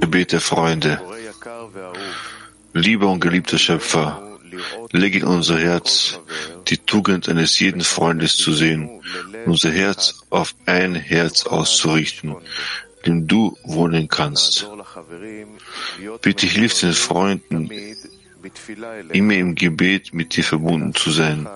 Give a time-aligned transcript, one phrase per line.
[0.00, 1.00] Gebet der Freunde.
[2.74, 4.38] Lieber und geliebter Schöpfer,
[4.92, 6.20] lege in unser Herz
[6.68, 9.00] die Tugend eines jeden Freundes zu sehen,
[9.46, 12.36] unser Herz auf ein Herz auszurichten,
[13.06, 14.68] dem du wohnen kannst.
[16.20, 17.70] Bitte hilf den Freunden,
[19.10, 21.48] immer im Gebet mit dir verbunden zu sein,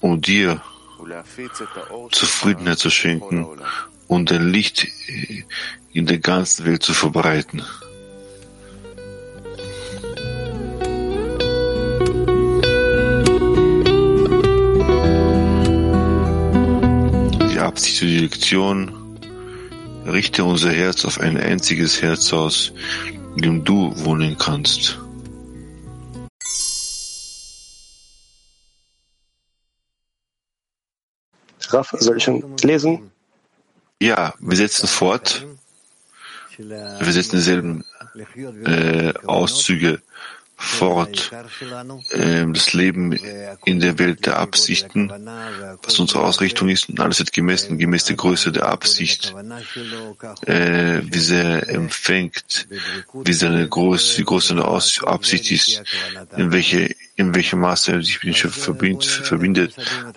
[0.00, 0.60] um dir
[2.10, 3.46] Zufriedenheit zu schenken
[4.08, 4.88] und dein Licht
[5.92, 7.62] in der ganzen Welt zu verbreiten.
[17.52, 18.92] Die Absicht der Lektion
[20.06, 22.72] richte unser Herz auf ein einziges Herz aus,
[23.36, 24.98] in dem du wohnen kannst.
[31.70, 33.10] Raf, soll ich schon lesen?
[34.00, 35.44] Ja, wir setzen fort.
[36.56, 37.84] Wir setzen dieselben
[38.64, 40.00] äh, Auszüge
[40.56, 41.30] fort.
[42.10, 43.12] Äh, das Leben
[43.64, 45.08] in der Welt der Absichten,
[45.82, 49.34] was unsere Ausrichtung ist, und alles wird gemessen, gemäß der Größe der Absicht,
[50.46, 52.66] äh, wie sehr empfängt,
[53.12, 55.82] wie seine groß, wie groß seine Absicht ist,
[56.36, 59.74] in welche in welchem Maße er sich mit dem Schöpfer verbindet, verbindet.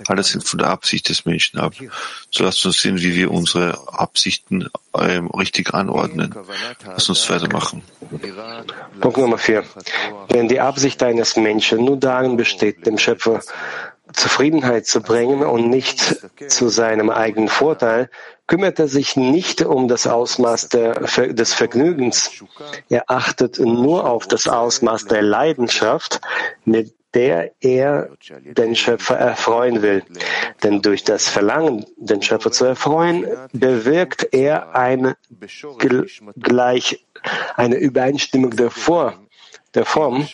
[0.08, 1.74] Alles hängt von der Absicht des Menschen ab.
[2.30, 6.34] So lasst uns sehen, wie wir unsere Absichten ähm, richtig anordnen.
[6.86, 7.82] Lass uns weitermachen.
[9.00, 9.64] Punkt Nummer vier.
[10.30, 13.42] Wenn die Absicht eines Menschen nur darin besteht, dem Schöpfer
[14.14, 18.10] Zufriedenheit zu bringen und nicht zu seinem eigenen Vorteil,
[18.52, 20.96] kümmert er sich nicht um das Ausmaß der,
[21.32, 22.44] des Vergnügens.
[22.90, 26.20] Er achtet nur auf das Ausmaß der Leidenschaft,
[26.66, 28.10] mit der er
[28.44, 30.04] den Schöpfer erfreuen will.
[30.64, 35.16] Denn durch das Verlangen, den Schöpfer zu erfreuen, bewirkt er eine,
[36.36, 37.06] gleich,
[37.56, 39.14] eine Übereinstimmung der, Vor,
[39.76, 40.28] der Form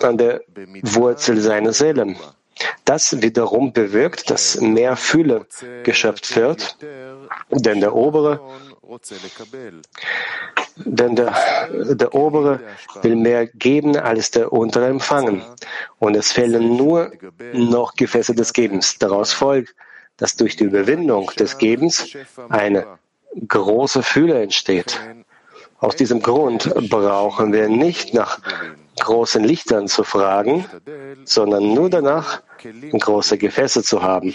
[0.00, 0.42] an der
[0.82, 2.14] Wurzel seiner Seele.
[2.84, 5.46] Das wiederum bewirkt, dass mehr Fülle
[5.84, 6.76] geschöpft wird,
[7.50, 8.40] denn der obere,
[10.76, 11.34] denn der,
[11.94, 12.60] der obere
[13.02, 15.42] will mehr geben als der untere empfangen.
[15.98, 17.12] Und es fehlen nur
[17.52, 18.98] noch Gefäße des Gebens.
[18.98, 19.74] Daraus folgt,
[20.16, 22.16] dass durch die Überwindung des Gebens
[22.48, 22.86] eine
[23.46, 25.00] große Fülle entsteht.
[25.78, 28.38] Aus diesem Grund brauchen wir nicht nach
[29.00, 30.64] großen Lichtern zu fragen,
[31.24, 32.42] sondern nur danach,
[32.92, 34.34] große Gefäße zu haben,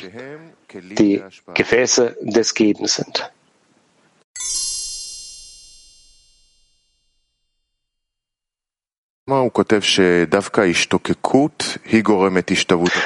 [0.73, 3.31] die Gefäße des Gebens sind.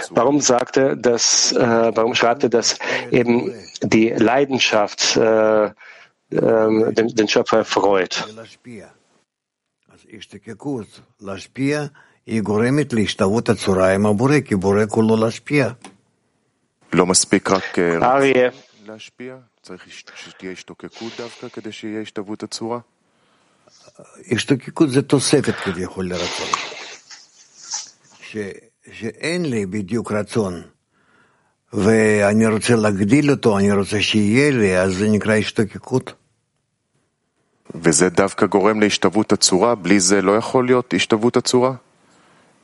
[0.10, 2.78] Warum sagt er, dass, äh, warum schreibt er, dass
[3.12, 5.72] eben die Leidenschaft äh, äh,
[6.30, 8.28] den, den Schöpfer freut?
[12.26, 15.70] היא גורמת להשתוות הצורה עם הבורא, כי בורא כולו להשפיע.
[16.94, 17.78] לא מספיק רק
[18.86, 19.36] להשפיע?
[19.62, 19.84] צריך
[20.16, 22.80] שתהיה השתוקקות דווקא כדי שיהיה השתוות הצורה?
[24.32, 26.48] השתוקקות זה תוספת כביכול לרצון.
[28.92, 30.62] שאין לי בדיוק רצון,
[31.74, 36.14] ואני רוצה להגדיל אותו, אני רוצה שיהיה לי, אז זה נקרא השתוקקות.
[37.75, 39.75] וזה דווקא גורם להשתוות הצורה?
[39.75, 41.75] בלי זה לא יכול להיות השתוות הצורה?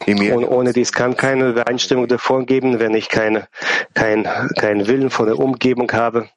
[0.06, 3.49] Und ohne dies kann keine Übereinstimmung der Form geben, wenn ich keine,
[3.95, 4.25] kein,
[4.59, 6.28] keinen Willen von der Umgebung habe.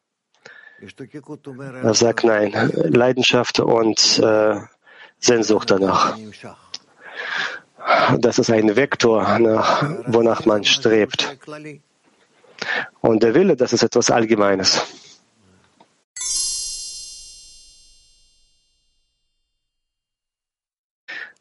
[1.81, 4.59] Er sagt nein, Leidenschaft und äh,
[5.19, 6.17] Sehnsucht danach.
[8.17, 11.37] Das ist ein Vektor, nach, wonach man strebt.
[13.01, 14.81] Und der Wille, das ist etwas Allgemeines.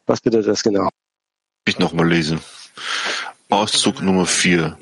[0.08, 0.90] Was bedeutet das genau?
[1.66, 2.40] Ich nochmal lesen.
[3.50, 4.78] Auszug Nummer vier.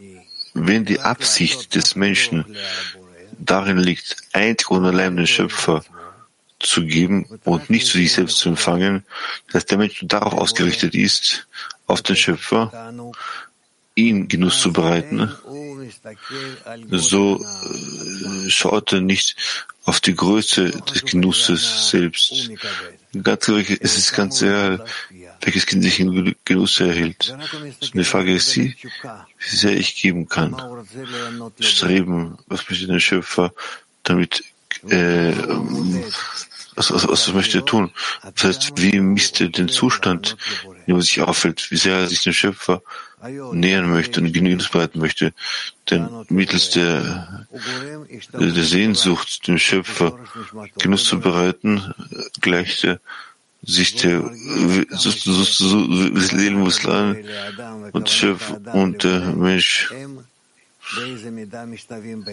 [0.54, 2.46] Wenn die Absicht des Menschen
[3.38, 5.84] darin liegt, einzig und allein den Schöpfer
[6.60, 9.04] zu geben und nicht zu sich selbst zu empfangen,
[9.52, 11.48] dass der Mensch darauf ausgerichtet ist,
[11.88, 12.94] auf den Schöpfer,
[13.96, 15.32] ihn Genuss zu bereiten,
[16.92, 19.36] so äh, schaut er nicht
[19.86, 22.50] auf die Größe des Genusses selbst.
[23.24, 24.84] Ganz es ist ganz real,
[25.42, 27.36] welches Kind sich in Genuss erhält.
[27.80, 30.56] So die Frage ist sie, wie sehr ich geben kann.
[31.60, 33.54] Streben, was möchte der Schöpfer
[34.04, 34.44] damit,
[34.90, 35.34] äh,
[36.76, 37.92] was, was, was möchte er tun?
[38.34, 42.08] Das heißt, wie misst er den Zustand, in dem er sich auffällt, wie sehr er
[42.08, 42.82] sich dem Schöpfer
[43.54, 45.34] nähern möchte und Genuss bereiten möchte.
[45.90, 47.46] Denn mittels der,
[48.34, 50.18] der Sehnsucht, dem Schöpfer
[50.80, 51.94] Genuss zu bereiten,
[52.42, 53.00] gleicht er
[53.64, 54.20] sich der
[56.32, 57.18] Leben Muslan
[57.94, 59.92] und Schöpfer und der Mensch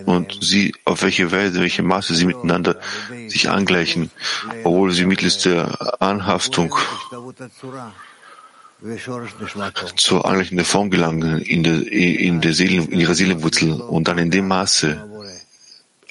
[0.04, 2.78] und sie, auf welche Weise, welche Maße sie miteinander
[3.28, 4.10] sich angleichen,
[4.62, 6.74] obwohl sie mittels der Anhaftung
[9.96, 13.73] zur angleichenden Form gelangen in, der, in, der Seelen, in ihrer Seelenwurzel.
[13.73, 15.08] Und dann in dem Maße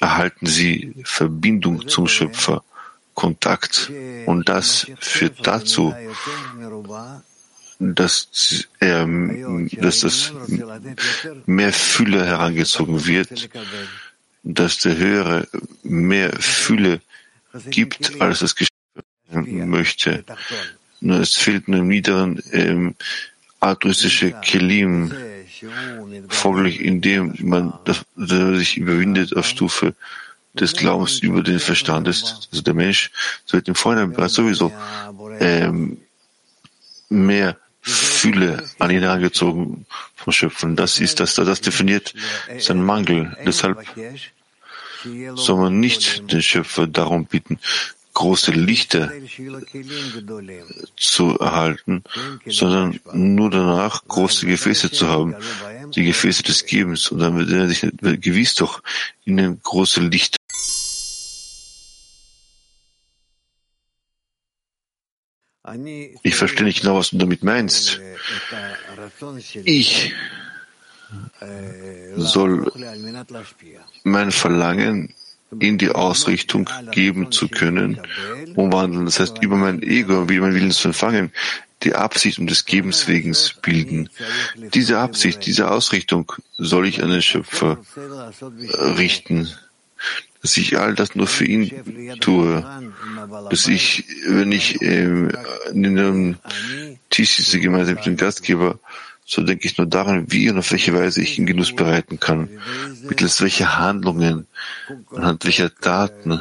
[0.00, 2.62] erhalten sie Verbindung zum Schöpfer,
[3.14, 3.90] Kontakt.
[4.26, 5.94] Und das führt dazu,
[7.78, 10.32] dass, er, dass das
[11.46, 13.50] mehr Fülle herangezogen wird,
[14.42, 15.48] dass der Höhere
[15.82, 17.00] mehr Fülle
[17.70, 18.72] gibt, als das Geschöpf
[19.30, 20.24] möchte.
[21.02, 22.94] Nur es fehlt einem niederen ähm,
[23.58, 25.12] altruistische Kelim,
[26.28, 29.94] folglich indem man das, sich überwindet auf Stufe
[30.54, 33.10] des Glaubens über den Verstand ist, also der Mensch,
[33.44, 34.72] so wird im Vorhinein bereits sowieso
[35.40, 35.98] ähm,
[37.08, 40.76] mehr Fühle an ihn herangezogen vom Schöpfen.
[40.76, 42.14] Das ist, dass er das definiert,
[42.58, 43.36] sein Mangel.
[43.44, 43.84] Deshalb
[45.34, 47.58] soll man nicht den Schöpfer darum bitten,
[48.12, 49.10] große Lichter
[50.96, 52.04] zu erhalten,
[52.46, 55.34] sondern nur danach große Gefäße zu haben,
[55.94, 57.10] die Gefäße des Gebens.
[57.10, 58.82] Und dann wird er sich gewiss doch
[59.24, 60.36] in den große Lichter
[66.22, 68.00] Ich verstehe nicht genau, was du damit meinst.
[69.64, 70.12] Ich
[72.16, 72.72] soll
[74.02, 75.14] mein Verlangen
[75.60, 78.00] in die Ausrichtung geben zu können,
[78.54, 79.04] umwandeln.
[79.04, 81.32] Das heißt, über mein Ego, wie mein Willen zu empfangen,
[81.82, 84.08] die Absicht um des Gebens wegen bilden.
[84.72, 87.78] Diese Absicht, diese Ausrichtung soll ich an den Schöpfer
[88.96, 89.48] richten
[90.42, 91.70] dass ich all das nur für ihn
[92.20, 92.64] tue,
[93.48, 95.30] dass ich, wenn ich ähm,
[95.72, 96.36] in einem
[97.10, 98.80] Tisch sitze gemeinsam mit dem Gastgeber,
[99.32, 102.50] so denke ich nur daran, wie und auf welche Weise ich ihn Genuss bereiten kann,
[103.02, 104.46] mittels welcher Handlungen,
[105.10, 106.38] anhand welcher Daten,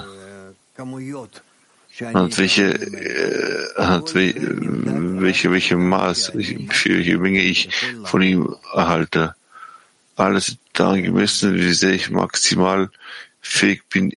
[2.01, 6.33] anhand welche, äh, anhand welche, welche Maß,
[6.69, 7.69] für welche Menge ich
[8.03, 9.35] von ihm erhalte.
[10.17, 12.89] Alles daran gemessen, wie sehr ich maximal
[13.39, 14.11] fähig bin,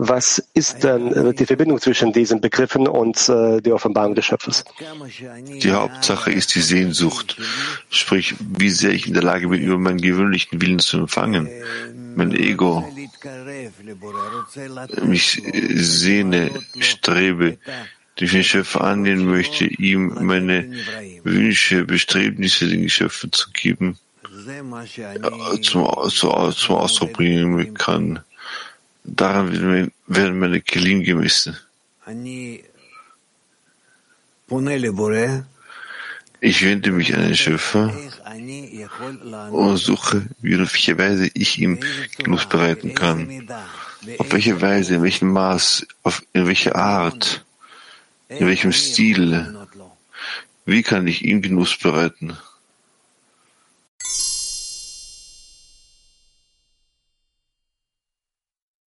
[0.00, 4.64] Was ist dann äh, die Verbindung zwischen diesen Begriffen und äh, der Offenbarung des Schöpfers?
[5.64, 7.36] Die Hauptsache ist die Sehnsucht,
[7.90, 11.48] sprich, wie sehr ich in der Lage bin, über meinen gewöhnlichen Willen zu empfangen,
[12.14, 12.88] mein Ego,
[15.02, 15.42] mich
[15.74, 17.58] sehne, strebe,
[18.20, 20.70] die den Schöpfer annehmen möchte, ihm meine
[21.24, 23.98] Wünsche, Bestrebnisse den Geschöpfen zu geben
[25.62, 28.20] zum, zum Ausdruck bringen kann.
[29.04, 31.56] Daran werden meine Kelim gemessen.
[36.40, 37.92] Ich wende mich an den Schöpfer
[39.50, 41.80] und suche, wie und auf welche Weise ich ihm
[42.16, 43.48] Genuss bereiten kann.
[44.18, 47.44] Auf welche Weise, in welchem Maß, auf, in welcher Art,
[48.28, 49.56] in welchem Stil.
[50.64, 52.36] Wie kann ich ihm Genuss bereiten?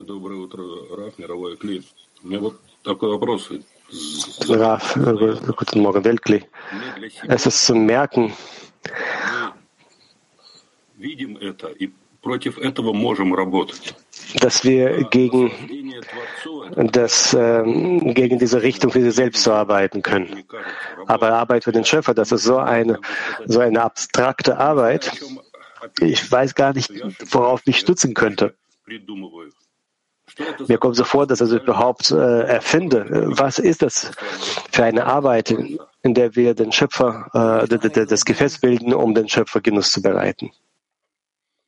[0.05, 1.83] Доброе утро, Раф, мировой Кли.
[2.23, 3.51] У меня вот такой вопрос.
[4.49, 6.43] Raf, guten Morgen, Weltkli.
[7.27, 8.33] Es ist zu merken,
[14.39, 15.51] dass wir gegen,
[16.91, 17.63] das, äh,
[18.13, 20.43] gegen diese Richtung für sie selbst zu arbeiten können.
[21.05, 22.99] Aber Arbeit für den Schöpfer, das ist so eine,
[23.45, 25.11] so eine abstrakte Arbeit.
[25.99, 26.89] Ich weiß gar nicht,
[27.31, 28.55] worauf ich stützen könnte.
[30.68, 33.06] Mir kommt so vor, dass ich es überhaupt äh, erfinde.
[33.26, 34.10] Was ist das
[34.70, 39.60] für eine Arbeit, in der wir den Schöpfer, äh, das Gefäß bilden, um den Schöpfer
[39.60, 40.50] Genuss zu bereiten?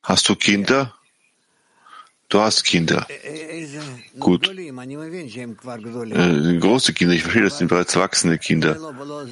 [0.03, 0.95] Hast du Kinder?
[2.29, 3.07] Du hast Kinder.
[4.19, 4.47] Gut.
[4.49, 4.73] Äh,
[6.59, 8.77] große Kinder, ich verstehe, das sind bereits erwachsene Kinder.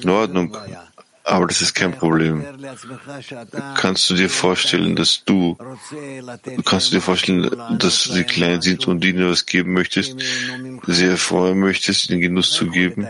[0.01, 0.57] In Ordnung.
[1.27, 2.45] Aber das ist kein Problem.
[3.75, 5.57] Kannst du dir vorstellen, dass du,
[6.63, 10.15] kannst du dir vorstellen, dass sie klein sind und ihnen was geben möchtest,
[10.87, 13.05] sie erfreuen möchtest, ihnen Genuss zu geben,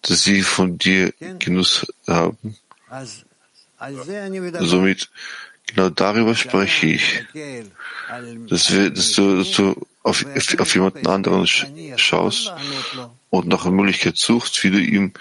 [0.00, 2.56] dass sie von dir Genuss haben?
[4.60, 5.10] Somit,
[5.66, 7.26] genau darüber spreche ich.
[8.48, 10.24] Dass, wir, dass, du, dass du auf,
[10.58, 11.46] auf jemanden anderen
[11.96, 12.50] schaust
[13.32, 15.14] und nach einer Möglichkeit suchst, wie du ihm,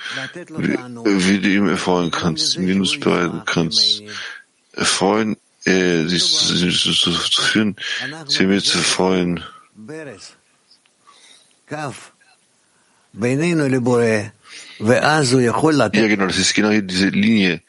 [0.57, 4.03] wie, wie du ihm erfreuen kannst, Genuss bereiten kannst.
[4.73, 7.77] Erfreuen, äh, sich zu, zu, zu, führen,
[8.27, 9.41] sie mir zu freuen.
[16.01, 17.61] Ja, genau, das ist genau hier diese Linie,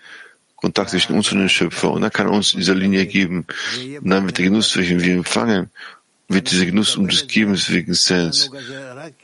[0.56, 1.92] Kontakt zwischen uns und dem Schöpfer.
[1.92, 3.46] Und er kann uns diese Linie geben.
[4.00, 5.70] Und dann wird der Genuss, welchen wir empfangen,
[6.32, 8.32] wird dieser Genuss um des Gebens wegen sein.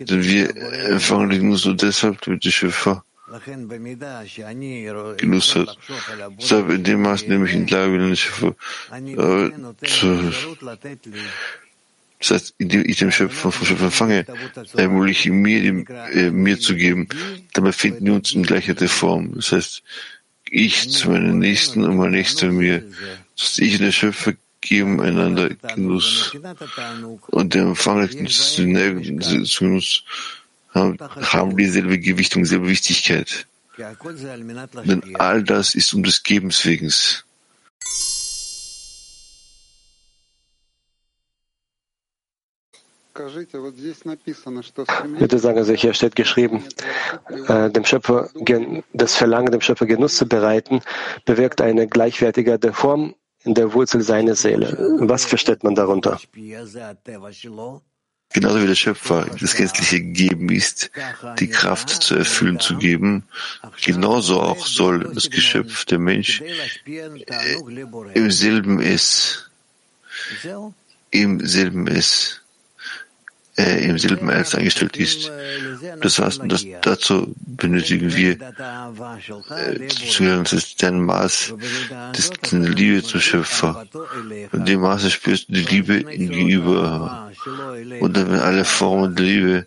[0.01, 0.57] Denn wir
[0.91, 3.05] empfangen den Genuss und deshalb wird der Schöpfer
[5.19, 5.79] Genuss hat.
[6.41, 8.55] Deshalb in dem Maß nehme ich in Lage bin, den Schöpfer
[8.91, 9.51] äh,
[9.87, 10.33] zu,
[12.19, 14.27] das heißt, indem ich den Schöpfer vom Schöpfer empfange,
[14.75, 17.09] ermögliche mir, dem, äh, mir zu geben,
[17.53, 19.35] dann befinden wir uns in gleicher Form.
[19.35, 19.83] Das heißt,
[20.51, 22.83] ich zu meinen Nächsten und mein Nächster mir.
[23.37, 24.33] Das heißt, ich und der Schöpfer
[24.69, 26.37] geben einander Genuss.
[27.29, 28.57] Und der Empfang des
[29.59, 30.05] Genuss
[30.75, 33.47] haben dieselbe Gewichtung, dieselbe Wichtigkeit.
[34.85, 36.93] Denn all das ist um des Gebens wegen.
[45.19, 46.65] Bitte sagen Sie, hier steht geschrieben,
[47.49, 48.31] äh, dem Schöpfer,
[48.93, 50.83] das Verlangen, dem Schöpfer Genuss zu bereiten,
[51.25, 53.15] bewirkt eine gleichwertige Form
[53.49, 54.77] in der Wurzel seiner Seele.
[55.01, 56.21] Was versteht man darunter?
[58.31, 60.91] Genauso wie der Schöpfer das gänzliche Geben ist,
[61.39, 63.25] die Kraft zu erfüllen zu geben,
[63.83, 67.09] genauso auch soll das Geschöpf, der Mensch, äh,
[68.13, 69.49] im selben es,
[71.11, 72.43] im selben es
[73.59, 75.31] äh, im selben Erz eingestellt ist.
[76.01, 81.55] Das heißt, das, dazu benötigen wir äh, das ist dein Maß
[82.13, 83.87] das ist deine Liebe zum Schöpfer.
[84.53, 87.33] In dem Maße spürst du die Liebe gegenüber.
[88.01, 89.67] Und dann, wenn alle Formen der Liebe,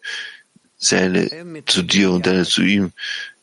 [0.77, 1.29] seine
[1.65, 2.91] zu dir und deine zu ihm,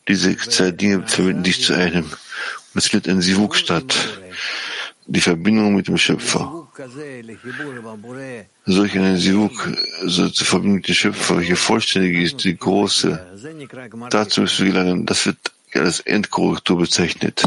[0.07, 2.05] diese zwei Dinge verbinden dich zu einem.
[2.05, 3.95] Und es findet ein Sivuk statt.
[5.05, 6.68] Die Verbindung mit dem Schöpfer
[8.65, 9.67] solch einen Sivuk,
[10.01, 13.25] also zur Verbindung mit dem Schöpfer, welche vollständig ist, die große,
[14.09, 15.05] dazu müssen wir gelangen.
[15.05, 15.37] Das wird
[15.73, 17.43] als Endkorrektur bezeichnet.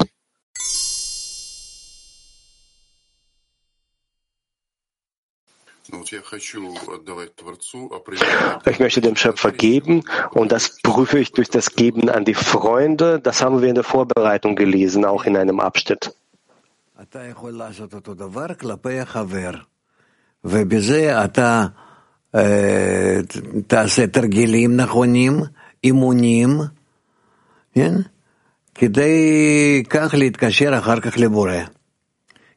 [8.65, 13.21] Ich möchte dem Schöpfer geben und das prüfe ich durch das Geben an die Freunde.
[13.21, 16.15] Das haben wir in der Vorbereitung gelesen, auch in einem Abschnitt.
[20.45, 21.67] ובזה אתה
[22.35, 23.21] אה,
[23.67, 25.41] תעשה תרגילים נכונים,
[25.85, 26.61] אימונים,
[27.75, 27.95] כן?
[28.75, 31.55] כדי כך להתקשר אחר כך לבורא.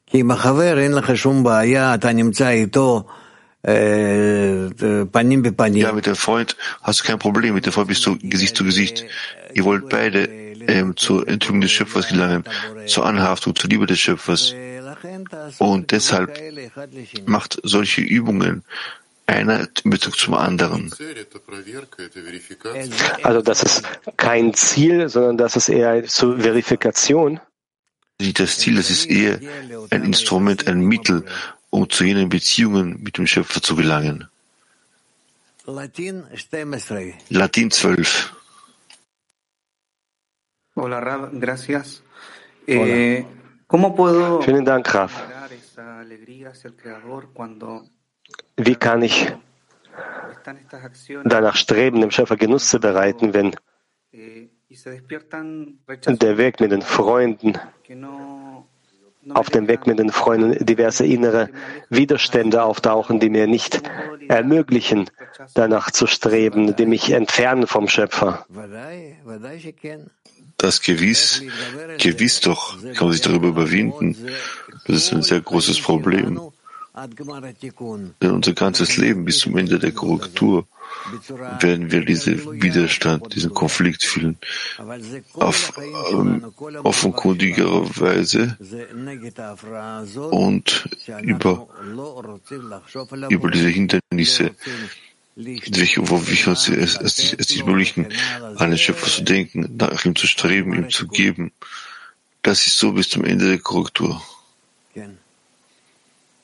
[0.06, 3.04] כי עם החבר אין לך שום בעיה, אתה נמצא איתו.
[5.82, 8.64] Ja, mit dem Freund hast du kein Problem, mit dem Freund bist du Gesicht zu
[8.64, 9.06] Gesicht.
[9.54, 10.26] Ihr wollt beide
[10.68, 12.44] ähm, zur Enthüllung des Schöpfers gelangen,
[12.86, 14.54] zur Anhaftung, zur Liebe des Schöpfers.
[15.60, 16.40] Und deshalb
[17.26, 18.64] macht solche Übungen
[19.28, 20.94] einer in Bezug zum anderen.
[23.24, 23.84] Also das ist
[24.18, 27.40] kein Ziel, sondern das ist eher zur Verifikation.
[28.20, 29.40] Nicht das Ziel, das ist eher
[29.90, 31.26] ein Instrument, ein Mittel,
[31.76, 34.30] um zu jenen Beziehungen mit dem Schöpfer zu gelangen.
[37.30, 38.34] Latin 12.
[40.78, 42.02] Hola, Rab, gracias.
[42.68, 43.24] Eh,
[44.42, 45.24] Vielen Dank, Raf.
[48.58, 49.34] Wie kann ich
[51.26, 53.56] danach streben, dem Schöpfer Genuss zu bereiten, wenn
[54.14, 54.48] eh,
[56.08, 57.58] der Weg mit den Freunden,
[59.30, 61.50] auf dem Weg mit den Freunden diverse innere
[61.90, 63.82] Widerstände auftauchen, die mir nicht
[64.28, 65.10] ermöglichen,
[65.54, 68.46] danach zu streben, die mich entfernen vom Schöpfer?
[70.58, 71.44] Das gewiss,
[71.98, 74.16] gewiss doch, kann man sich darüber überwinden.
[74.88, 76.40] Das ist ein sehr großes Problem.
[78.22, 80.66] Denn unser ganzes Leben bis zum Ende der Korrektur
[81.60, 84.38] werden wir diesen Widerstand, diesen Konflikt fühlen.
[85.34, 85.74] Auf
[86.12, 88.58] ähm, offenkundigere Weise
[90.32, 90.90] und
[91.22, 91.68] über,
[93.30, 94.56] über diese Hindernisse,
[95.36, 98.08] wo wir uns es, es, es nicht ermöglichen,
[98.58, 101.52] an den Schöpfer zu denken, nach ihm zu streben, ihm zu geben.
[102.42, 104.22] Das ist so bis zum Ende der Korrektur.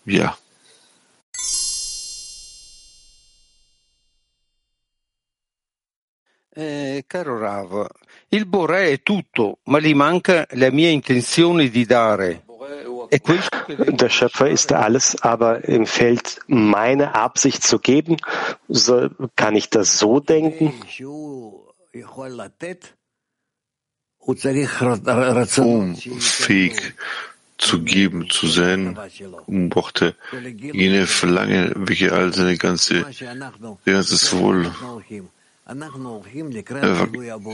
[0.05, 0.35] Ja.
[6.53, 7.87] Eh, caro Rav,
[8.27, 12.43] il Boré è tutto, ma gli manca la mia intenzione di dare.
[13.09, 18.17] der Schöpfer ist alles, aber im Feld meine Absicht zu geben,
[18.67, 20.73] so, kann ich das so denken?
[25.57, 26.93] Um fähig
[27.57, 28.97] zu geben zu sein,
[29.45, 30.15] um brauchte
[30.57, 33.05] jene Verlangen, welche all seine ganze,
[33.85, 34.71] ihr ganzes Wohl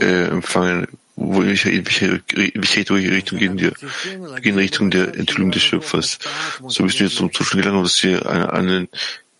[0.00, 3.72] äh, empfangen, wo in welche, in welche, welche Richtung gehen wir?
[3.72, 6.18] Wir gehen in Richtung der Enthüllung des Schöpfers.
[6.66, 8.88] So müssen wir jetzt zum Zustand gelangen, dass wir einen, einen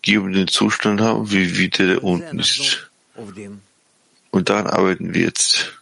[0.01, 2.89] gebenden Zustand haben, wie, wie der, der unten ist.
[4.31, 5.73] Und daran arbeiten wir jetzt.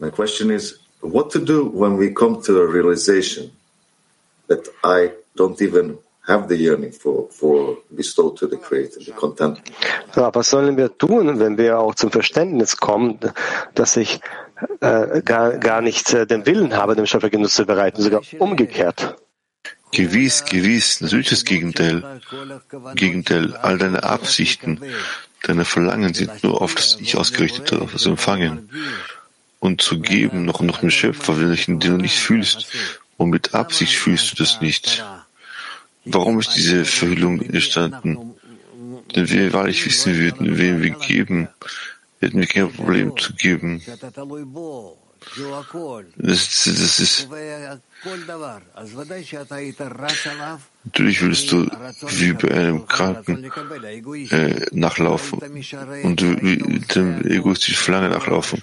[0.00, 3.50] My question is, what to do when we come to a realization
[4.48, 9.70] that I don't even have the yearning for, for bestowed to the Creator, the contentment.
[10.16, 13.18] Ja, was sollen wir tun, wenn wir auch zum Verständnis kommen,
[13.74, 14.20] dass ich
[14.80, 19.16] äh, gar, gar nicht äh, den Willen habe, dem Schöpfer Genuss zu bereiten, sogar umgekehrt?
[19.92, 22.20] Gewiss, gewiss, natürlich das Gegenteil.
[22.94, 24.80] Gegenteil, all deine Absichten,
[25.44, 28.70] deine Verlangen sind nur auf das Ich ausgerichtet, auf das Empfangen.
[29.60, 32.66] Und zu geben noch, noch dem Schöpfer, wenn du den du nicht fühlst,
[33.16, 35.04] und mit Absicht fühlst du das nicht.
[36.04, 38.34] Warum ist diese Verhüllung entstanden?
[39.14, 41.48] Denn wir wahrlich wissen würden, wem wir geben,
[42.20, 43.82] hätten wir kein Problem zu geben.
[46.16, 47.28] Das, das ist
[50.84, 51.66] Natürlich willst du
[52.08, 53.50] wie bei einem Kranken
[54.30, 55.38] äh, nachlaufen
[56.02, 58.60] und du willst dem egoistischen Verlangen nachlaufen.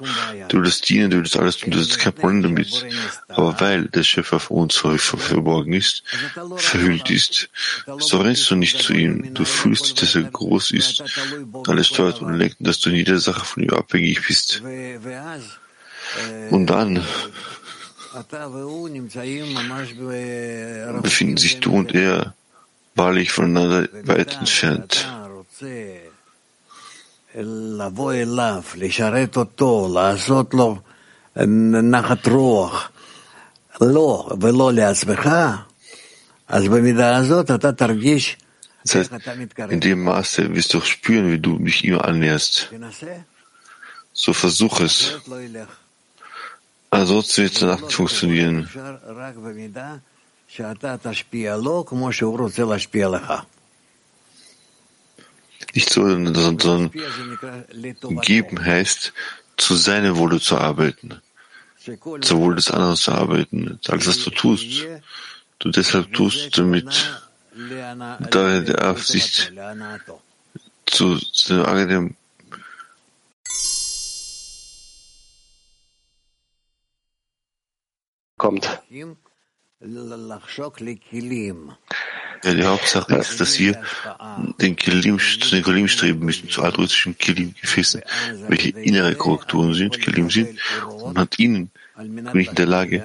[0.47, 2.85] Du willst dienen, du willst alles tun, du hast kein Problem damit.
[3.29, 6.03] Aber weil der Schöpfer für uns verborgen ist,
[6.57, 7.49] verhüllt ist,
[7.97, 9.33] so rennst du nicht zu ihm.
[9.33, 11.03] Du fühlst, dass er groß ist,
[11.67, 14.61] alles steuert und lenkt, dass du in jeder Sache von ihm abhängig bist.
[16.51, 17.03] Und dann
[21.01, 22.33] befinden sich du und er
[22.95, 25.07] wahrlich voneinander weit entfernt.
[38.83, 39.11] Das heißt,
[39.69, 42.69] in dem Maße wirst du auch spüren, wie du mich ihm annäherst.
[44.13, 45.17] So versuch es.
[46.91, 48.69] Ansonsten wird es nicht funktionieren.
[55.73, 56.91] Nicht so, sondern
[58.21, 59.13] geben heißt,
[59.55, 61.21] zu seinem Wohle zu arbeiten,
[62.21, 63.79] zum Wohle des anderen zu arbeiten.
[63.87, 64.85] Alles, was du tust,
[65.59, 66.89] du deshalb tust, damit
[68.29, 69.53] daher der Absicht
[70.87, 71.65] zu, zu
[78.41, 78.81] kommt.
[82.43, 83.73] Die Hauptsache ist, dass wir
[84.59, 88.01] den Kilim, zu den Kilim streben müssen, zu altruistischen Kilim-Gefäßen,
[88.47, 90.57] welche innere Korrekturen sind, Kilim sind,
[91.03, 91.69] und hat ihnen
[92.03, 93.03] bin ich in der Lage,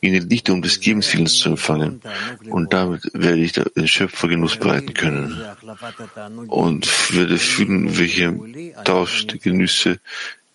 [0.00, 2.00] ihnen Lichter um des Gebens Willens zu empfangen.
[2.48, 5.38] Und damit werde ich den Schöpfergenuss bereiten können.
[6.46, 8.34] Und werde fühlen, welche
[8.84, 10.00] Tausch der Genüsse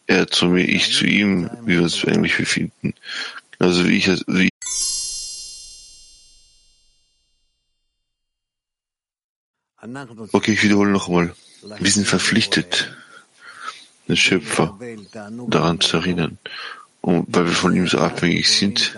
[0.07, 2.95] er zu mir, ich zu ihm, wie wir uns eigentlich befinden.
[3.63, 4.49] Also wie ich wie
[10.33, 11.33] Okay, ich wiederhole noch einmal.
[11.79, 12.93] Wir sind verpflichtet,
[14.09, 14.77] den Schöpfer
[15.47, 16.37] daran zu erinnern.
[16.99, 18.93] Und weil wir von ihm so abhängig sind,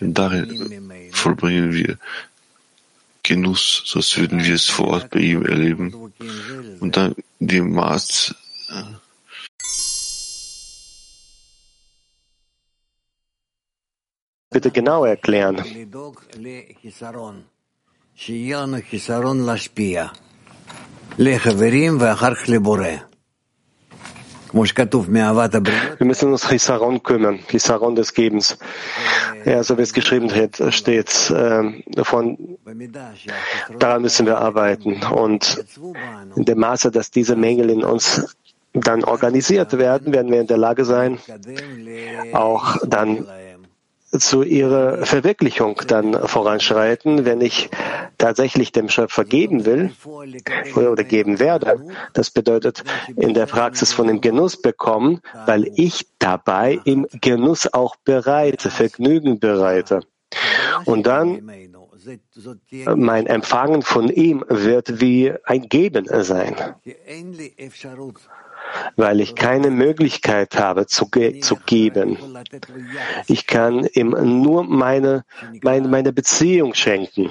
[0.00, 1.98] denn darin vollbringen wir
[3.24, 6.12] Genuss, sonst würden wir es vor Ort bei ihm erleben.
[6.78, 8.34] Und dann dem Maß
[14.52, 15.56] bitte genau erklären.
[25.98, 28.58] Wir müssen uns Chisaron kümmern, Chisaron des Gebens.
[29.46, 30.28] Ja, so wie es geschrieben
[30.70, 32.58] steht, äh, davon,
[33.78, 35.02] daran müssen wir arbeiten.
[35.04, 35.64] Und
[36.36, 38.36] in dem Maße, dass diese Mängel in uns
[38.74, 41.18] dann organisiert werden, werden wir in der Lage sein,
[42.32, 43.26] auch dann
[44.18, 47.70] zu ihrer Verwirklichung dann voranschreiten, wenn ich
[48.18, 49.92] tatsächlich dem Schöpfer geben will
[50.74, 51.80] oder geben werde.
[52.12, 52.84] Das bedeutet
[53.16, 59.40] in der Praxis von dem Genuss bekommen, weil ich dabei im Genuss auch bereite, Vergnügen
[59.40, 60.00] bereite.
[60.84, 61.50] Und dann
[62.94, 66.56] mein Empfangen von ihm wird wie ein Geben sein.
[68.96, 72.18] Weil ich keine Möglichkeit habe zu, ge zu geben.
[73.26, 74.10] Ich kann ihm
[74.42, 75.24] nur meine,
[75.62, 77.30] meine, meine Beziehung schenken.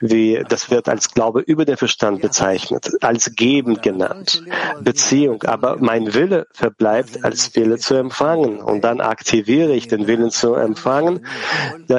[0.00, 4.42] Wie, das wird als Glaube über den Verstand bezeichnet, als Geben genannt.
[4.80, 5.42] Beziehung.
[5.44, 8.60] Aber mein Wille verbleibt als Wille zu empfangen.
[8.60, 11.26] Und dann aktiviere ich den Willen zu empfangen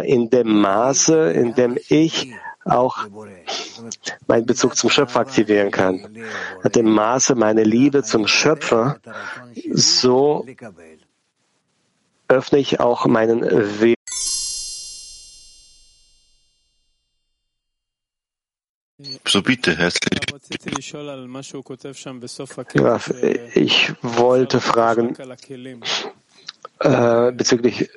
[0.03, 2.33] in dem Maße, in dem ich
[2.65, 3.07] auch
[4.27, 6.17] meinen Bezug zum Schöpfer aktivieren kann.
[6.63, 8.99] Mit dem Maße meine Liebe zum Schöpfer,
[9.71, 10.45] so
[12.27, 13.41] öffne ich auch meinen
[13.81, 13.97] Weg.
[19.27, 20.19] So bitte, herzlich.
[23.55, 25.17] Ich wollte fragen,
[26.83, 27.89] äh, bezüglich,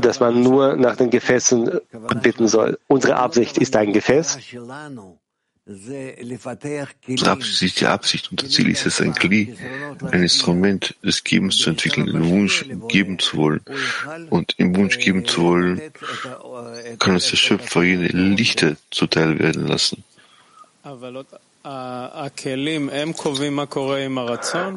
[0.00, 1.80] dass man nur nach den Gefäßen
[2.22, 2.78] bitten soll.
[2.86, 4.38] Unsere Absicht ist ein Gefäß.
[7.24, 9.54] Absicht die Absicht und das Ziel ist es, ein Kli,
[10.10, 13.60] ein Instrument des Gebens zu entwickeln, den Wunsch geben zu wollen.
[14.30, 15.82] Und im Wunsch geben zu wollen,
[16.98, 20.04] kann uns der Schöpfer jene Lichter zuteil werden lassen.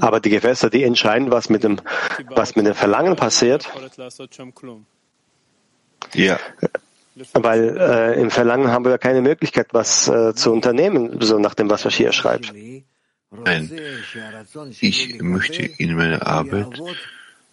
[0.02, 1.80] Aber die Gewässer, die entscheiden, was mit dem,
[2.36, 3.70] was mit dem Verlangen passiert.
[6.14, 6.40] Ja.
[7.34, 11.54] Weil äh, im Verlangen haben wir ja keine Möglichkeit, was äh, zu unternehmen, so nach
[11.54, 12.54] dem, was Rashi schreibt.
[13.32, 13.72] Nein,
[14.80, 16.82] ich möchte in meiner Arbeit,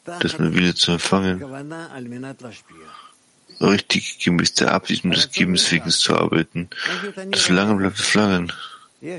[0.05, 1.45] dass mein Wille zu empfangen,
[3.61, 6.69] richtig gemäß der Absicht und des Gebens wegen zu arbeiten.
[7.31, 8.53] Das Verlangen bleibt das Verlangen.
[9.01, 9.19] Wir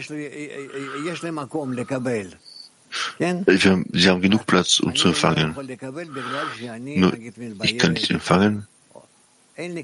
[3.66, 5.56] haben, sie haben genug Platz, um zu empfangen.
[5.56, 7.14] Nur
[7.64, 8.68] ich kann nicht empfangen.
[9.56, 9.78] Seit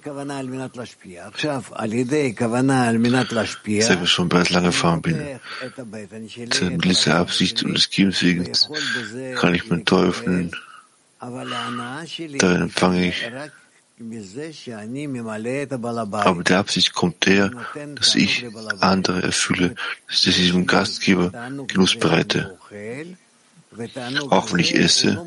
[4.03, 5.39] ich schon bereits lange gefahren bin,
[6.49, 8.51] zu dieser Absicht und des Gebens wegen
[9.36, 10.51] kann ich mein Tor öffnen.
[11.19, 13.25] Darin empfange ich
[16.12, 17.51] aber der Absicht kommt her,
[17.95, 18.45] dass ich
[18.81, 19.75] andere erfülle,
[20.08, 21.31] dass ich diesem Gastgeber
[21.67, 22.58] Genuss bereite.
[24.29, 25.17] Auch wenn ich esse,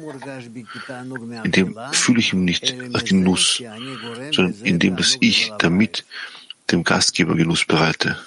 [1.45, 3.63] in dem fühle ich ihm nicht als Genuss,
[4.33, 6.05] sondern in dem, dass ich damit
[6.71, 8.19] dem Gastgeber Genuss bereite.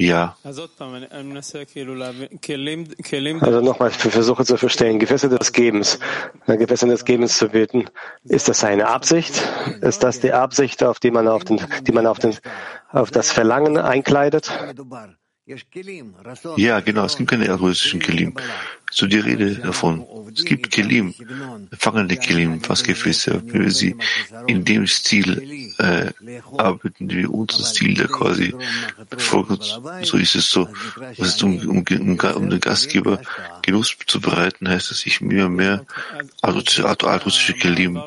[0.00, 0.34] Ja.
[3.42, 5.98] Also nochmal, ich versuche zu verstehen, Gefäße des Gebens,
[6.46, 7.84] Gefäße des Gebens zu beten.
[8.24, 9.34] Ist das eine Absicht?
[9.82, 12.34] Ist das die Absicht, auf die man auf den, die man auf den,
[12.90, 14.50] auf das Verlangen einkleidet?
[16.56, 17.04] Ja, genau.
[17.04, 18.34] Es gibt keine egoistischen Kelim.
[18.90, 20.04] So die Rede davon.
[20.34, 21.14] Es gibt Kelim,
[21.70, 23.96] empfangende Kelim, Fassgefäße, wie wir sie
[24.46, 26.12] in dem Stil äh,
[26.56, 28.54] arbeiten, wie unser Stil, der quasi
[29.16, 29.80] folgt.
[30.02, 30.68] So ist es so.
[31.18, 33.20] Was ist, um, um, um, um den Gastgeber
[33.62, 35.84] Genuss zu bereiten, heißt, dass ich und mehr
[36.42, 38.00] altrussische Kelim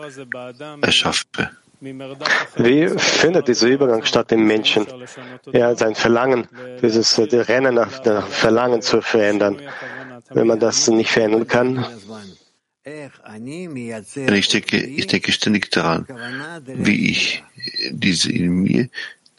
[0.82, 1.50] erschaffe.
[2.56, 4.86] Wie findet dieser Übergang statt im Menschen?
[5.52, 6.48] Ja, sein Verlangen,
[6.82, 9.62] dieses Rennen nach, nach Verlangen zu verändern.
[10.30, 11.86] Wenn man das nicht verändern kann,
[12.86, 16.06] ich denke, ich denke ständig daran,
[16.66, 17.44] wie ich
[17.92, 18.90] diese in mir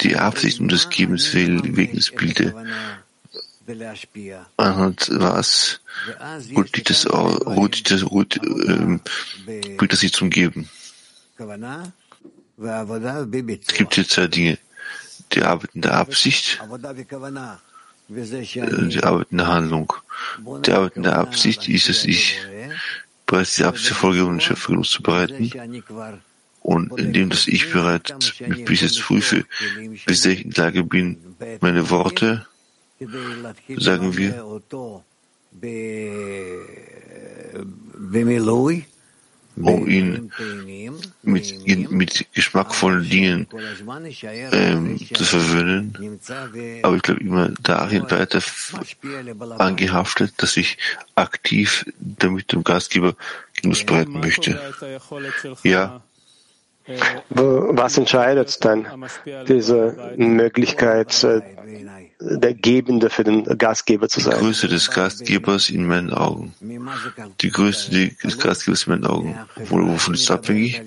[0.00, 2.54] die Absicht um des Gebens wegen des Bilde
[4.56, 5.80] anhand was
[6.54, 9.00] ruht das, ruht das, ruht, ähm,
[9.78, 10.68] das sich zum Geben.
[12.56, 14.58] Es gibt hier zwei Dinge.
[15.32, 16.60] Die Arbeit in der Absicht,
[18.08, 19.92] die Arbeit in der Handlung.
[20.64, 22.40] Die Arbeit in der Absicht ist es, ich
[23.26, 25.50] bereits die Absicht Folge und Schöpfergenuss zu bereiten.
[26.60, 29.44] Und indem dass ich bereits mich bis jetzt prüfe,
[30.06, 31.18] bis ich in der Lage bin,
[31.60, 32.46] meine Worte,
[33.76, 34.62] sagen wir,
[39.56, 40.32] um ihn
[41.22, 43.46] mit, mit geschmackvollen Dingen
[44.52, 46.18] ähm, zu verwöhnen.
[46.82, 48.40] Aber ich glaube immer darin weiter
[49.58, 50.78] angehaftet, dass ich
[51.14, 53.14] aktiv damit dem Gastgeber
[53.60, 54.60] Genuss bereiten möchte.
[55.62, 56.02] Ja.
[57.30, 58.86] Was entscheidet dann
[59.48, 61.40] diese Möglichkeit, äh,
[62.20, 64.34] der Gebende für den Gastgeber zu sein.
[64.38, 66.54] Die Größe des Gastgebers in meinen Augen.
[67.40, 69.38] Die Größe des Gastgebers in meinen Augen.
[69.68, 70.82] Wovon ist abhängig?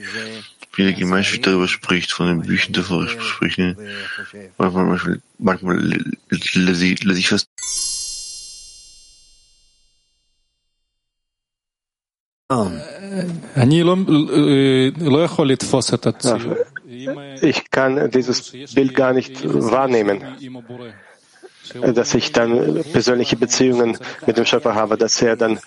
[0.75, 3.75] Wie die Gemeinschaft darüber spricht, von den Büchern davon sprechen.
[4.57, 7.49] Manchmal, manchmal, manchmal lasse ich fast
[17.41, 20.23] Ich kann dieses Bild gar nicht wahrnehmen.
[21.93, 25.59] dass ich dann persönliche Beziehungen mit dem Schöpfer habe, dass er dann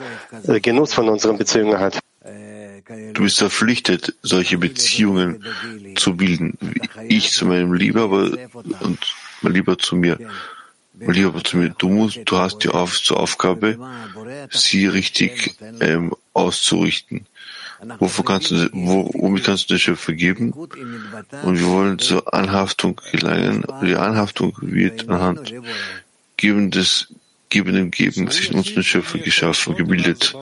[0.62, 1.98] Genuss von unseren Beziehungen hat.
[3.12, 5.44] Du bist verpflichtet, solche Beziehungen
[5.96, 6.56] zu bilden.
[7.08, 8.98] Ich zu meinem Lieber und
[9.42, 10.18] mein Lieber zu mir.
[11.00, 11.70] Lieber zu mir.
[11.70, 13.78] Du musst, du hast die Auf, zur Aufgabe,
[14.50, 17.26] sie richtig ähm, auszurichten.
[17.98, 20.52] Wofür kannst du, wo, womit kannst du den Schöpfer geben?
[20.52, 23.64] Und wir wollen zur Anhaftung gelangen.
[23.82, 25.54] Die Anhaftung wird anhand
[26.36, 27.08] gebendes,
[27.48, 30.34] gebendem Geben sich uns den Schöpfer geschaffen, gebildet.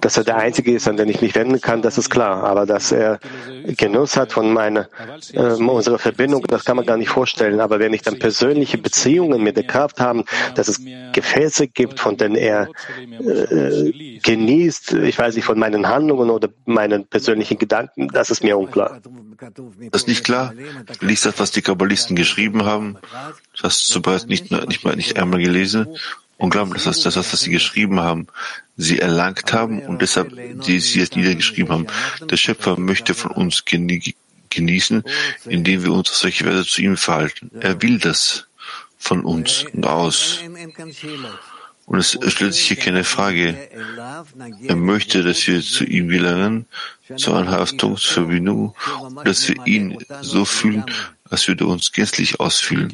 [0.00, 2.44] Dass er der Einzige ist, an den ich mich wenden kann, das ist klar.
[2.44, 3.18] Aber dass er
[3.64, 4.88] Genuss hat von meiner,
[5.32, 7.60] äh, unserer Verbindung, das kann man gar nicht vorstellen.
[7.60, 10.80] Aber wenn ich dann persönliche Beziehungen mit der Kraft haben, dass es
[11.12, 12.68] Gefäße gibt, von denen er
[13.00, 18.56] äh, genießt, ich weiß nicht, von meinen Handlungen oder meinen persönlichen Gedanken, das ist mir
[18.56, 19.00] unklar.
[19.90, 20.52] Das ist nicht klar.
[21.00, 22.98] Lies das, was die Kabbalisten geschrieben haben.
[23.52, 25.88] Das hast du bereits nicht, nicht, nicht einmal gelesen.
[26.42, 28.26] Unglaublich, dass das, was sie geschrieben haben,
[28.76, 30.32] sie erlangt haben und deshalb
[30.64, 31.86] sie, sie es niedergeschrieben haben.
[32.20, 35.04] Der Schöpfer möchte von uns genießen,
[35.46, 37.52] indem wir uns auf solche Weise zu ihm verhalten.
[37.60, 38.48] Er will das
[38.98, 40.40] von uns und aus.
[41.86, 43.56] Und es stellt sich hier keine Frage.
[44.66, 46.66] Er möchte, dass wir zu ihm gelangen,
[47.16, 50.84] zur Anhaftung, zur Verbindung, und dass wir ihn so fühlen,
[51.30, 52.90] als würde er uns gänzlich ausfühlen.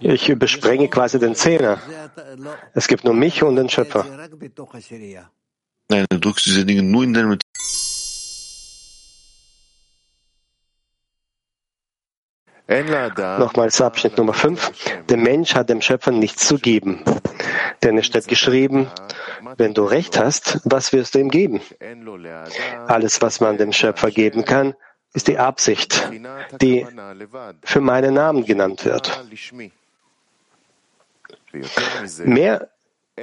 [0.00, 1.78] Ich übersprenge quasi den Zehner.
[2.74, 4.04] Es gibt nur mich und den Schöpfer.
[5.88, 7.38] Nein, du drückst diese Dinge nur in deinem
[13.38, 15.04] Nochmals Abschnitt Nummer 5.
[15.08, 17.04] Der Mensch hat dem Schöpfer nichts zu geben.
[17.82, 18.88] Denn es steht geschrieben,
[19.58, 21.60] wenn du Recht hast, was wirst du ihm geben?
[22.86, 24.74] Alles, was man dem Schöpfer geben kann,
[25.14, 26.10] ist die Absicht,
[26.60, 26.86] die
[27.62, 29.24] für meinen Namen genannt wird.
[32.24, 32.68] Mehr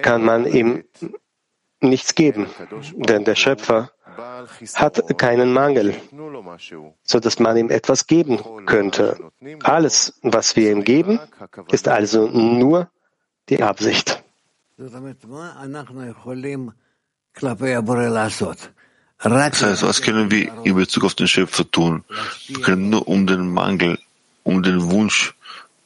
[0.02, 0.84] kann man ihm
[1.82, 2.48] nichts geben,
[2.94, 3.92] denn der Schöpfer
[4.76, 5.96] hat keinen Mangel,
[7.04, 9.32] so dass man ihm etwas geben könnte.
[9.64, 11.20] Alles, was wir ihm geben,
[11.72, 12.90] ist also nur
[13.50, 14.24] die Absicht.
[19.22, 22.04] Das heißt, was können wir in Bezug auf den Schöpfer tun?
[22.48, 24.00] Wir können nur um den Mangel,
[24.44, 25.34] um den Wunsch,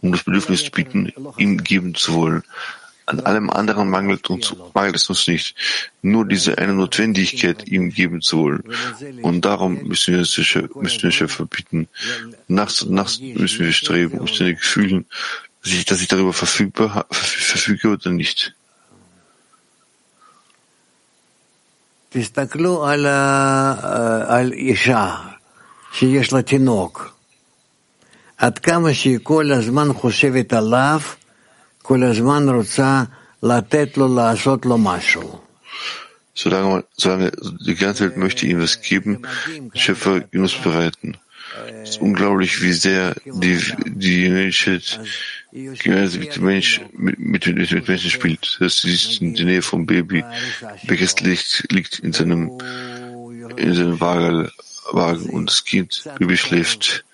[0.01, 2.43] um das Bedürfnis bitten, ihm geben zu wollen.
[3.05, 5.55] An allem anderen mangelt, uns, mangelt es uns nicht.
[6.01, 8.63] Nur diese eine Notwendigkeit, ihm geben zu wollen.
[9.23, 11.89] Und darum müssen wir, müssen wir den Schöpfer bitten.
[12.47, 15.05] Nachts und nachts müssen wir streben und ständig fühlen,
[15.63, 18.53] dass ich, dass ich darüber verfügbar, verfüge oder nicht.
[22.12, 23.06] תסתכלו על,
[24.26, 25.14] על אישה
[25.92, 27.14] שיש לה תינוק.
[28.38, 31.00] עד כמה שהיא כל הזמן חושבת עליו,
[31.82, 33.02] כל הזמן רוצה
[33.42, 35.38] לתת לו לעשות לו משהו.
[36.34, 37.32] Solange, solange
[37.66, 41.16] die ganze Welt möchte ihm was geben, den Schöpfer Genuss bereiten.
[41.82, 45.00] Es ist unglaublich, wie sehr die, die Menschheit
[45.53, 48.57] gemeinsam mit dem Mensch, mit, mit, mit, Menschen spielt.
[48.59, 50.23] Das ist in der Nähe vom Baby,
[50.83, 52.51] welches Licht liegt in seinem,
[53.57, 54.49] in seinem Wagen,
[54.91, 57.05] Wagen und das Kind, Baby schläft.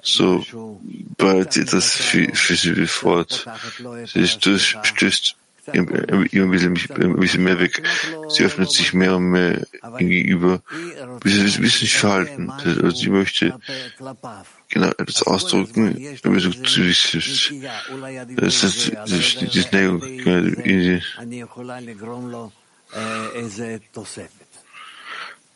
[0.00, 0.44] So
[1.16, 3.46] bereitet sie das für, für sie fort.
[4.06, 5.36] Sie stößt, stößt
[5.72, 7.82] immer ein bisschen, mehr weg.
[8.28, 9.64] Sie öffnet sich mehr und mehr
[9.98, 10.62] gegenüber,
[11.22, 12.50] bis sie bis nicht verhalten.
[12.50, 13.54] Also sie möchte
[14.72, 14.90] genau
[15.26, 15.96] ausdrücken,
[16.66, 17.54] sich.
[18.36, 18.90] Das ist
[19.40, 21.02] die Neigung in sie.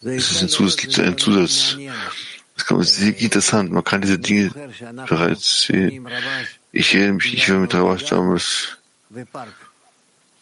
[0.03, 0.99] Es ist ein Zusatz.
[0.99, 1.77] Ein Zusatz.
[2.57, 3.73] Es ist interessant.
[3.73, 4.51] Man kann diese Dinge
[5.09, 6.07] bereits sehen.
[6.73, 8.77] Ich erinnere mich, ich war mit Rabash damals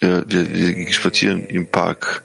[0.01, 2.25] ja, wir, wir gingen spazieren im Park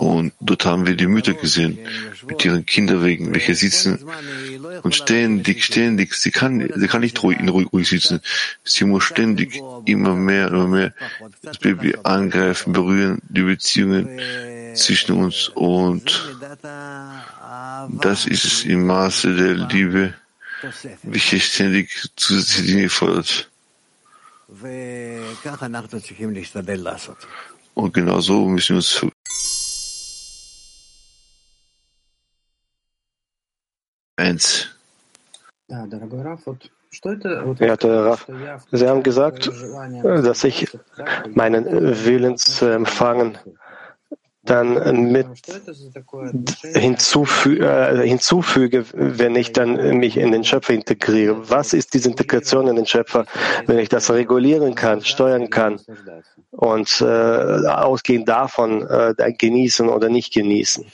[0.00, 1.78] und dort haben wir die Mütter gesehen
[2.26, 3.98] mit ihren Kinderwegen, welche sitzen
[4.82, 8.20] und ständig, ständig, sie kann, sie kann nicht ruhig, ruhig, ruhig sitzen.
[8.64, 10.94] Sie muss ständig immer mehr, immer mehr
[11.42, 14.08] das Baby angreifen, berühren, die Beziehungen
[14.74, 16.36] zwischen uns und
[18.00, 20.14] das ist es im Maße der Liebe,
[21.02, 23.48] welche ständig zusätzliche Dinge fordert.
[27.78, 29.06] Und genau so müssen wir uns
[34.16, 34.68] eins.
[37.56, 38.26] Verehrter Raff,
[38.72, 39.48] Sie haben gesagt,
[40.02, 40.76] dass ich
[41.34, 41.66] meinen
[42.04, 43.38] Willen zu empfangen
[44.48, 45.26] dann mit
[46.62, 51.48] hinzufü äh, hinzufüge, wenn ich dann mich in den Schöpfer integriere.
[51.50, 53.26] Was ist diese Integration in den Schöpfer,
[53.66, 55.80] wenn ich das regulieren kann, steuern kann
[56.50, 60.84] und äh, ausgehend davon äh, genießen oder nicht genießen?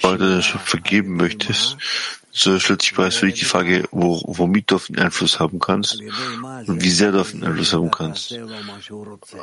[0.00, 1.76] Weil du den Schöpfer geben möchtest,
[2.32, 5.58] so stellt sich bereits für dich die Frage, wo, womit du auf den Einfluss haben
[5.58, 6.00] kannst
[6.66, 8.34] und wie sehr du auf den Einfluss haben kannst.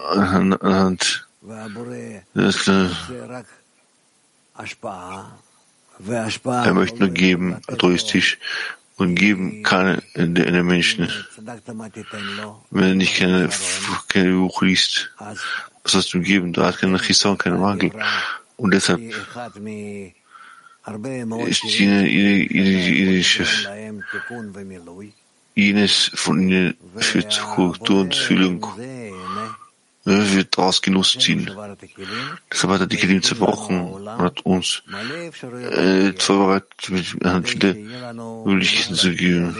[0.10, 1.28] Anhand
[2.34, 2.90] das, äh,
[6.44, 8.38] er möchte nur geben, altruistisch,
[8.98, 11.10] und geben kann in den Menschen.
[12.70, 13.50] Wenn er nicht keine,
[14.10, 15.12] keine Buch liest,
[15.84, 16.54] was hast du ihm geben?
[16.54, 17.92] Du hast keine Chisa und keinen Mangel.
[18.58, 19.00] Und deshalb
[25.56, 26.76] jenes von ihnen
[27.30, 28.66] zur Korrektur und Fühlung,
[30.06, 31.50] wird daraus Genuss ziehen.
[32.52, 37.06] Deshalb hat er die Kelim zerbrochen und hat uns äh, vorbereitet, mit
[37.48, 37.76] viele
[38.46, 39.56] Möglichkeiten zu geben.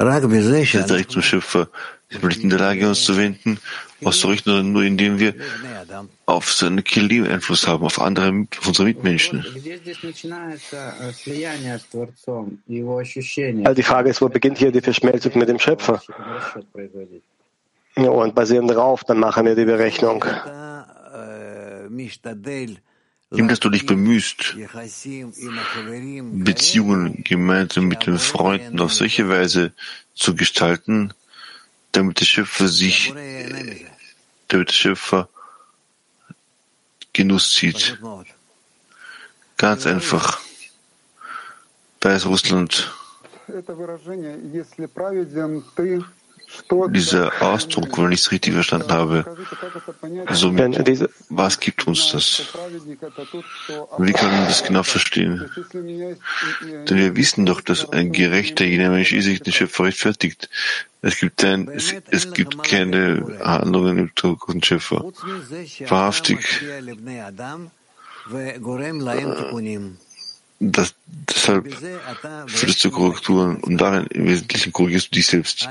[0.00, 1.68] Direkt zum Schöpfer
[2.08, 3.58] sind wir nicht in der Lage, uns zu wenden,
[4.02, 5.34] auszurichten, nur indem wir
[6.26, 9.44] auf seine Kelim Einfluss haben, auf andere, auf unsere Mitmenschen.
[13.64, 16.02] Also die Frage ist, wo beginnt hier die Verschmelzung mit dem Schöpfer?
[17.96, 20.24] Und basierend darauf, dann machen wir die Berechnung.
[23.30, 24.56] Indem, dass du dich bemühst,
[26.32, 29.72] Beziehungen gemeinsam mit den Freunden auf solche Weise
[30.14, 31.14] zu gestalten,
[31.92, 33.14] damit der Schöpfer sich,
[34.48, 35.28] damit der Schöpfer
[37.12, 37.98] Genuss zieht.
[39.56, 40.40] Ganz einfach.
[42.00, 42.92] Da ist Russland.
[46.90, 49.24] Dieser Ausdruck, wenn ich es richtig verstanden habe,
[50.32, 50.78] somit,
[51.28, 52.42] was gibt uns das?
[53.98, 55.50] Wie können wir das genau verstehen?
[55.72, 60.48] Denn wir wissen doch, dass ein Gerechter jener Mensch ist, sich den Schöpfer rechtfertigt.
[61.02, 65.04] Es gibt, ein, es, es gibt keine Handlungen im großen Schöpfer.
[65.88, 66.38] Wahrhaftig.
[70.62, 71.74] Das, deshalb
[72.46, 75.66] führst du Korrekturen und darin im Wesentlichen korrigierst du dich selbst.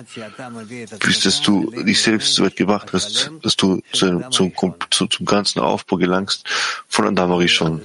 [1.00, 4.52] Bis dass du dich selbst so weit gebracht hast, dass du zu einem, zum,
[4.90, 6.44] zum, zum ganzen Aufbau gelangst
[6.88, 7.82] von Adamari schon.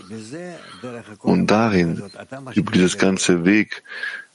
[1.19, 2.03] Und darin,
[2.55, 3.83] über dieses ganze Weg,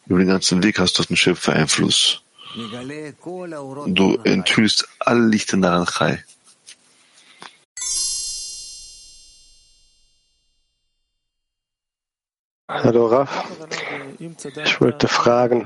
[0.05, 2.21] über den ganzen Weg hast du den Schöpfer Einfluss.
[3.87, 6.23] Du enthüllst alle Lichter daran Chai.
[12.69, 13.45] Hallo Raf,
[14.19, 15.65] ich wollte fragen,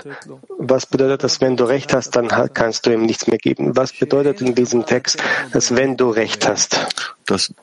[0.57, 3.75] was bedeutet das, wenn du Recht hast, dann kannst du ihm nichts mehr geben?
[3.75, 6.87] Was bedeutet in diesem Text, dass wenn du Recht hast?
[7.25, 7.53] Dass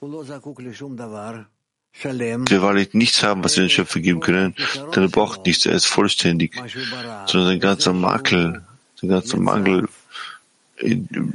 [0.00, 0.22] wir
[2.62, 4.54] wahrlich nichts haben, was wir den Schöpfer geben können,
[4.94, 6.54] denn er braucht nichts, er ist vollständig,
[7.26, 8.62] sondern sein ganzer Makel,
[9.00, 9.88] sein ganzer Mangel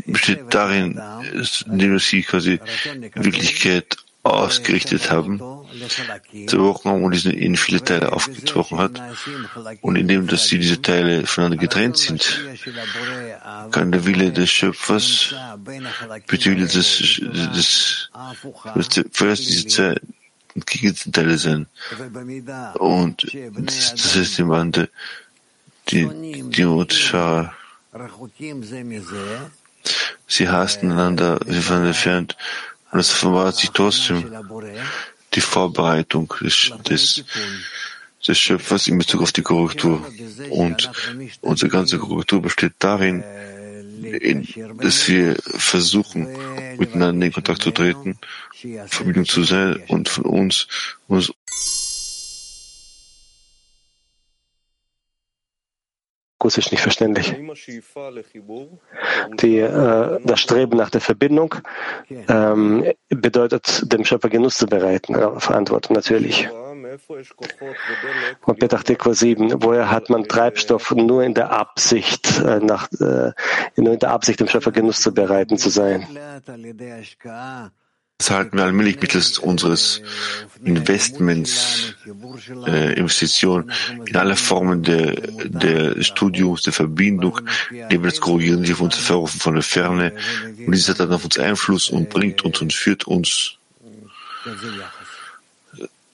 [0.05, 0.97] besteht darin,
[1.65, 2.61] indem er sie quasi
[3.15, 3.97] Wirklichkeit
[4.33, 5.39] ausgerichtet haben,
[6.47, 9.01] zerbrochen haben und in viele Teile aufgebrochen hat.
[9.81, 12.43] Und indem, dass sie diese Teile voneinander getrennt sind,
[13.71, 15.35] kann der Wille des Schöpfers,
[16.27, 18.09] bitte Wille des, des,
[18.75, 19.95] des zuerst diese zwei
[20.65, 21.67] Gegenteile sein.
[22.75, 23.23] Und
[23.57, 24.89] das, das heißt im Wandel,
[25.89, 26.07] die,
[26.49, 27.53] die Mutschar,
[30.27, 32.37] sie hassen einander, sie waren entfernt,
[32.91, 34.31] und es offenbart sich trotzdem
[35.33, 37.23] die Vorbereitung des, des,
[38.27, 40.05] des Schöpfers in Bezug auf die Korrektur.
[40.49, 40.91] Und
[41.41, 43.23] unsere ganze Korrektur besteht darin,
[44.01, 44.47] in,
[44.77, 46.27] dass wir versuchen,
[46.77, 48.17] miteinander in Kontakt zu treten,
[48.87, 50.67] Verbindung zu sein und von uns,
[51.07, 51.31] uns
[56.39, 57.35] akustisch nicht verständlich.
[59.41, 61.55] Die, äh, das Streben nach der Verbindung
[62.09, 65.19] ähm, bedeutet, dem Schöpfer Genuss zu bereiten.
[65.19, 66.47] Ja, Verantwortung natürlich.
[68.45, 73.31] Und Petach 7, woher hat man Treibstoff nur in der Absicht, äh, nach, äh,
[73.75, 76.07] nur in der Absicht, dem Schöpfer Genuss zu bereiten zu sein?
[78.19, 80.01] Das halten wir allmählich mittels unseres
[80.65, 81.95] Investments,
[82.67, 83.71] äh, Investition
[84.05, 85.13] in alle Formen der,
[85.45, 87.39] der Studiums, der Verbindung,
[88.03, 90.13] wir das korrigieren, die auf uns verrufen von der Ferne.
[90.65, 93.55] Und dieses hat dann auf uns Einfluss und bringt uns und führt uns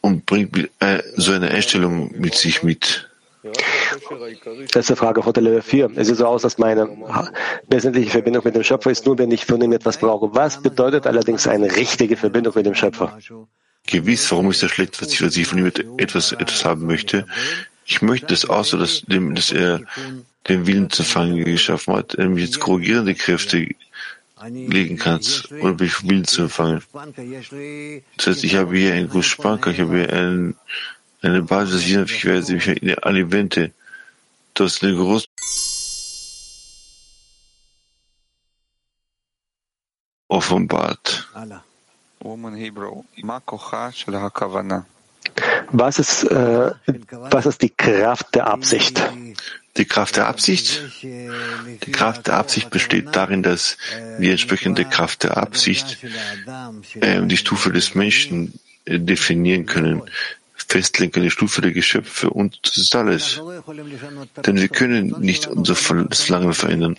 [0.01, 3.09] und bringt äh, so eine Einstellung mit sich mit.
[4.73, 5.91] Letzte Frage, Hotel Level 4.
[5.95, 6.89] Es sieht so aus, dass meine
[7.67, 10.33] wesentliche Verbindung mit dem Schöpfer ist nur, wenn ich von ihm etwas brauche.
[10.33, 13.17] Was bedeutet allerdings eine richtige Verbindung mit dem Schöpfer?
[13.87, 17.25] Gewiss, warum ist das schlecht, was ich, von ihm etwas, etwas haben möchte?
[17.85, 19.81] Ich möchte das außer, dass, dem, dass er
[20.47, 23.67] den Willen zu fangen geschaffen hat, mich jetzt korrigierende Kräfte
[24.49, 26.81] legen kannst oder mich Willen zu empfangen.
[28.17, 30.55] Das heißt, ich habe hier einen Gusspanker, ich habe hier einen,
[31.21, 33.31] eine Basis, ich werde mich an die
[34.57, 35.25] Eine große
[40.29, 41.27] offenbart.
[45.71, 46.71] Was ist, äh,
[47.11, 49.01] was ist die Kraft der Absicht?
[49.75, 50.81] Die Kraft der Absicht?
[51.03, 53.77] Die Kraft der Absicht besteht darin, dass
[54.17, 55.97] wir entsprechend der Kraft der Absicht
[57.01, 60.01] äh, die Stufe des Menschen definieren können,
[60.55, 63.41] festlegen können, Stufe der Geschöpfe und das ist alles.
[64.45, 66.97] Denn wir können nicht unser Verlangen verändern.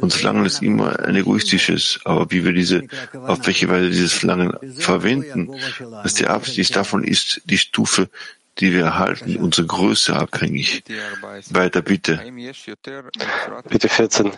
[0.00, 2.82] Unser Verlangen ist immer ein egoistisches, aber wie wir diese,
[3.12, 5.50] auf welche Weise dieses Verlangen verwenden,
[6.02, 8.08] dass die Absicht davon ist, die Stufe
[8.58, 10.84] die wir erhalten, unsere Größe abhängig.
[11.50, 12.20] Weiter bitte.
[13.68, 14.32] Bitte 14.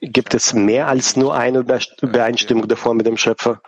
[0.00, 1.64] Gibt es mehr als nur eine
[2.00, 3.60] Übereinstimmung davor mit dem Schöpfer?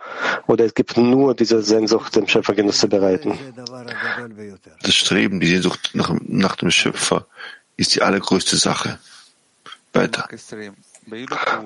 [0.47, 3.37] Oder es gibt nur diese Sehnsucht, dem Schöpfer Genuss zu bereiten?
[4.81, 7.27] Das Streben, die Sehnsucht nach, nach dem Schöpfer
[7.75, 8.99] ist die allergrößte Sache.
[9.93, 10.29] Weiter.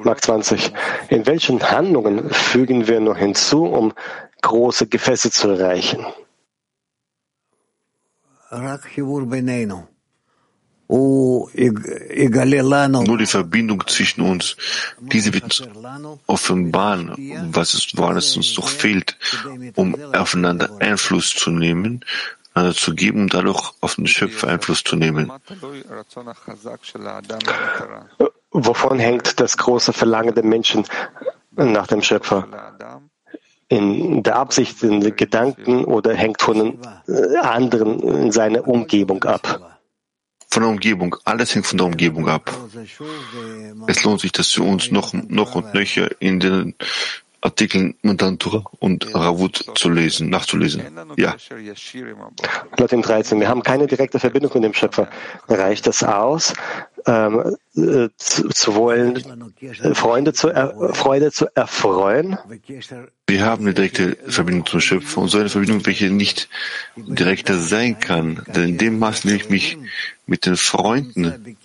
[0.04, 0.72] Mark 20.
[1.10, 3.94] In welchen Handlungen fügen wir nur hinzu, um
[4.42, 6.04] große Gefäße zu erreichen?
[10.88, 11.50] Nur
[13.18, 14.56] die Verbindung zwischen uns,
[15.00, 15.64] diese wird uns
[16.28, 17.12] offenbaren,
[17.52, 19.18] was es, woran es uns noch fehlt,
[19.76, 22.06] um aufeinander Einfluss zu nehmen,
[22.54, 25.32] einander zu geben und dadurch auf den Schöpfer Einfluss zu nehmen.
[28.52, 30.86] Wovon hängt das große Verlangen der Menschen
[31.56, 32.48] nach dem Schöpfer?
[33.68, 39.24] in der Absicht, in den Gedanken oder hängt von den äh, anderen in seiner Umgebung
[39.24, 39.75] ab?
[40.56, 41.18] Von der Umgebung.
[41.26, 42.50] Alles hängt von der Umgebung ab.
[43.88, 46.76] Es lohnt sich, dass wir uns noch, noch und nöcher in den
[47.42, 50.82] Artikeln Mandantura und Ravut zu lesen, nachzulesen.
[51.18, 51.36] Ja.
[52.78, 53.38] Laut 13.
[53.42, 55.10] Wir haben keine direkte Verbindung mit dem Schöpfer.
[55.50, 56.54] Reicht das aus,
[57.08, 59.16] ähm, äh, zu, zu, wollen,
[59.62, 62.38] äh, Freunde zu er, Freude zu erfreuen?
[63.28, 66.50] Wir haben eine direkte Verbindung zum Schöpfer und so eine Verbindung, welche nicht
[66.96, 68.44] direkter sein kann.
[68.48, 69.78] Denn in dem Maß, in ich mich
[70.26, 71.56] mit den Freunden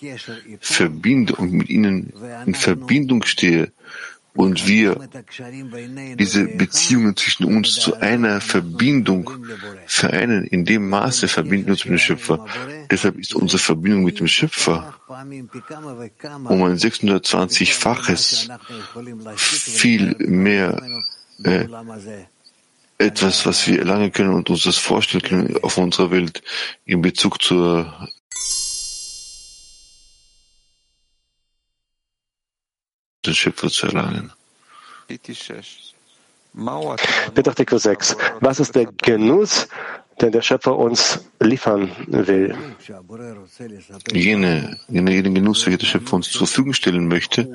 [0.61, 2.13] verbinde und mit ihnen
[2.47, 3.73] in Verbindung stehe,
[4.35, 4.97] und wir
[6.19, 9.31] diese Beziehungen zwischen uns zu einer Verbindung
[9.87, 12.47] vereinen, in dem Maße verbinden uns mit dem Schöpfer.
[12.91, 18.49] Deshalb ist unsere Verbindung mit dem Schöpfer um ein 620-faches
[19.37, 20.81] viel mehr
[21.45, 21.67] äh,
[22.99, 26.43] etwas, was wir erlangen können und uns das vorstellen können auf unserer Welt
[26.85, 28.09] in Bezug zur
[33.25, 34.33] den Schöpfer zu erlangen.
[37.35, 38.17] Betrachtung 6.
[38.41, 39.69] Was ist der Genuss,
[40.21, 42.57] den der Schöpfer uns liefern will?
[44.13, 47.53] Jene, jene, Genuss, welcher der Schöpfer uns zur Verfügung stellen möchte,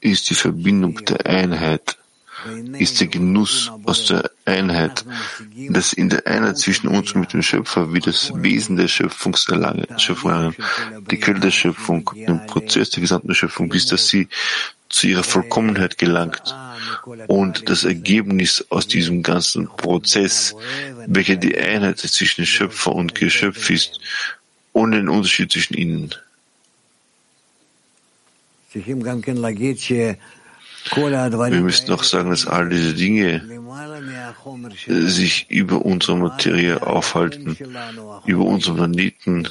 [0.00, 1.98] ist die Verbindung der Einheit
[2.78, 5.04] ist der Genuss aus der Einheit,
[5.70, 9.98] dass in der Einheit zwischen uns und mit dem Schöpfer wie das Wesen der Schöpfungserlangen,
[9.98, 10.54] Schöpfung,
[11.10, 14.28] die Quelle der Schöpfung, den Prozess der gesamten Schöpfung, bis dass sie
[14.88, 16.54] zu ihrer Vollkommenheit gelangt.
[17.26, 20.54] Und das Ergebnis aus diesem ganzen Prozess,
[21.06, 24.00] welcher die Einheit zwischen Schöpfer und Geschöpf ist,
[24.72, 26.14] ohne den Unterschied zwischen ihnen.
[30.94, 33.42] Wir müssen auch sagen, dass all diese Dinge
[34.86, 37.56] sich über unsere Materie aufhalten,
[38.26, 39.48] über unseren Planeten,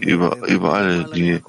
[0.00, 1.42] über, über alle Dinge.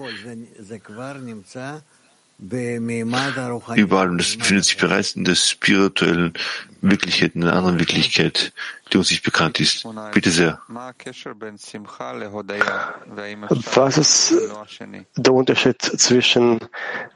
[3.76, 4.10] Überall.
[4.10, 6.34] Und das befindet sich bereits in der spirituellen
[6.82, 8.52] Wirklichkeit, in einer anderen Wirklichkeit,
[8.92, 9.88] die uns nicht bekannt ist.
[10.14, 10.60] Bitte sehr.
[13.74, 14.34] Was ist
[15.16, 16.60] der Unterschied zwischen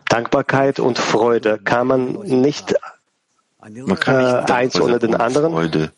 [0.06, 1.60] Dankbarkeit und Freude?
[1.64, 2.74] Kann man nicht,
[3.60, 5.52] man kann nicht äh, eins ohne den anderen?
[5.52, 5.92] Freude.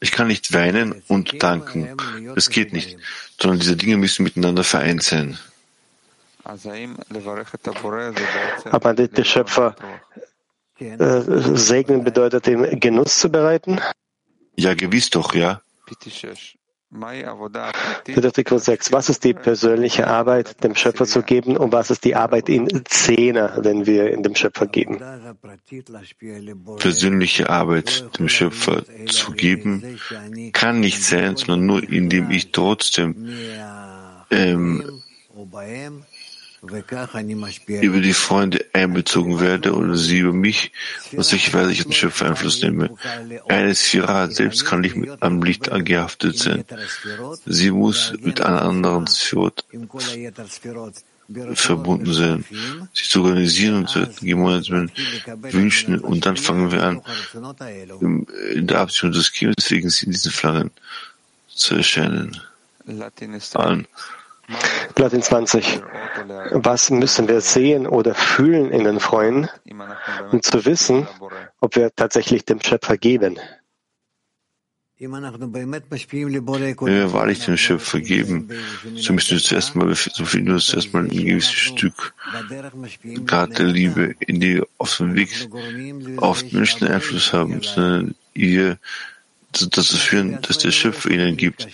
[0.00, 1.96] Ich kann nicht weinen und danken.
[2.34, 2.98] Das geht nicht.
[3.40, 5.38] Sondern diese Dinge müssen miteinander vereint sein.
[8.70, 9.76] Aber der Schöpfer
[10.78, 11.20] äh,
[11.54, 13.80] segnen bedeutet, ihm Genuss zu bereiten?
[14.56, 15.60] Ja, gewiss doch, ja.
[18.24, 18.92] Artikel 6.
[18.92, 22.68] Was ist die persönliche Arbeit, dem Schöpfer zu geben und was ist die Arbeit in
[22.84, 25.00] Zehner, den wir in dem Schöpfer geben?
[26.78, 29.98] Persönliche Arbeit dem Schöpfer zu geben
[30.52, 33.28] kann nicht sein, sondern nur indem ich trotzdem
[34.30, 35.02] ähm,
[37.80, 40.72] über die Freunde einbezogen werde oder sie über mich
[41.12, 42.90] und solche Weise ich auf den Schöpfer Einfluss nehme.
[43.48, 46.64] Eine Sphira selbst kann nicht mit am Licht angehaftet sein.
[47.46, 49.64] Sie muss mit einer anderen Sphirot
[51.54, 52.44] verbunden sein,
[52.92, 54.90] sich zu organisieren und zu gemeinsam
[55.40, 57.02] wünschen und dann fangen wir an,
[58.52, 60.70] in der Absicht des Kindes deswegen in diesen Flaggen
[61.48, 62.40] zu erscheinen.
[63.54, 63.86] An.
[64.94, 65.82] Platin 20.
[66.52, 69.48] Was müssen wir sehen oder fühlen in den Freunden,
[70.30, 71.08] um zu wissen,
[71.60, 73.38] ob wir tatsächlich dem Schöpfer geben?
[74.96, 78.48] Wenn wir wahrlich dem Schöpfer geben,
[78.94, 82.14] so müssen wir zuerst mal, so befinden wir zuerst mal ein gewisses Stück
[83.26, 85.48] Grad der Liebe, in die auf dem Weg
[86.18, 88.78] auf Menschen Einfluss haben, sondern ihr
[89.60, 91.68] dazu führen, dass der Schöpfer ihnen gibt.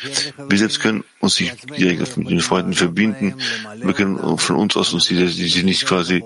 [0.48, 3.34] Wir selbst können uns nicht direkt mit den Freunden verbinden.
[3.76, 6.22] Wir können von uns aus uns die, sie nicht quasi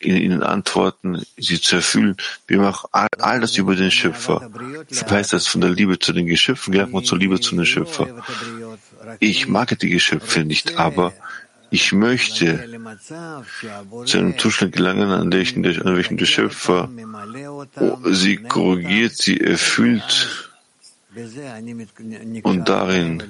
[0.00, 2.16] ihnen antworten, sie zu erfüllen.
[2.46, 4.50] Wir machen all, all das über den Schöpfer.
[4.88, 7.66] Das heißt, das von der Liebe zu den Geschöpfen gelangt man zur Liebe zu den
[7.66, 8.08] Schöpfer.
[9.18, 11.12] Ich mag die Geschöpfe nicht, aber
[11.70, 12.64] ich möchte
[14.04, 16.88] zu einem Zustand gelangen, an welchem der, an welchem der Schöpfer
[18.10, 20.47] sie korrigiert, sie erfüllt
[22.42, 23.22] und darin,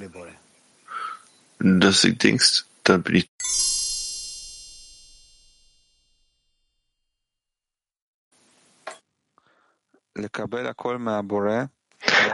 [1.59, 3.31] dass du denkst, dann bin ich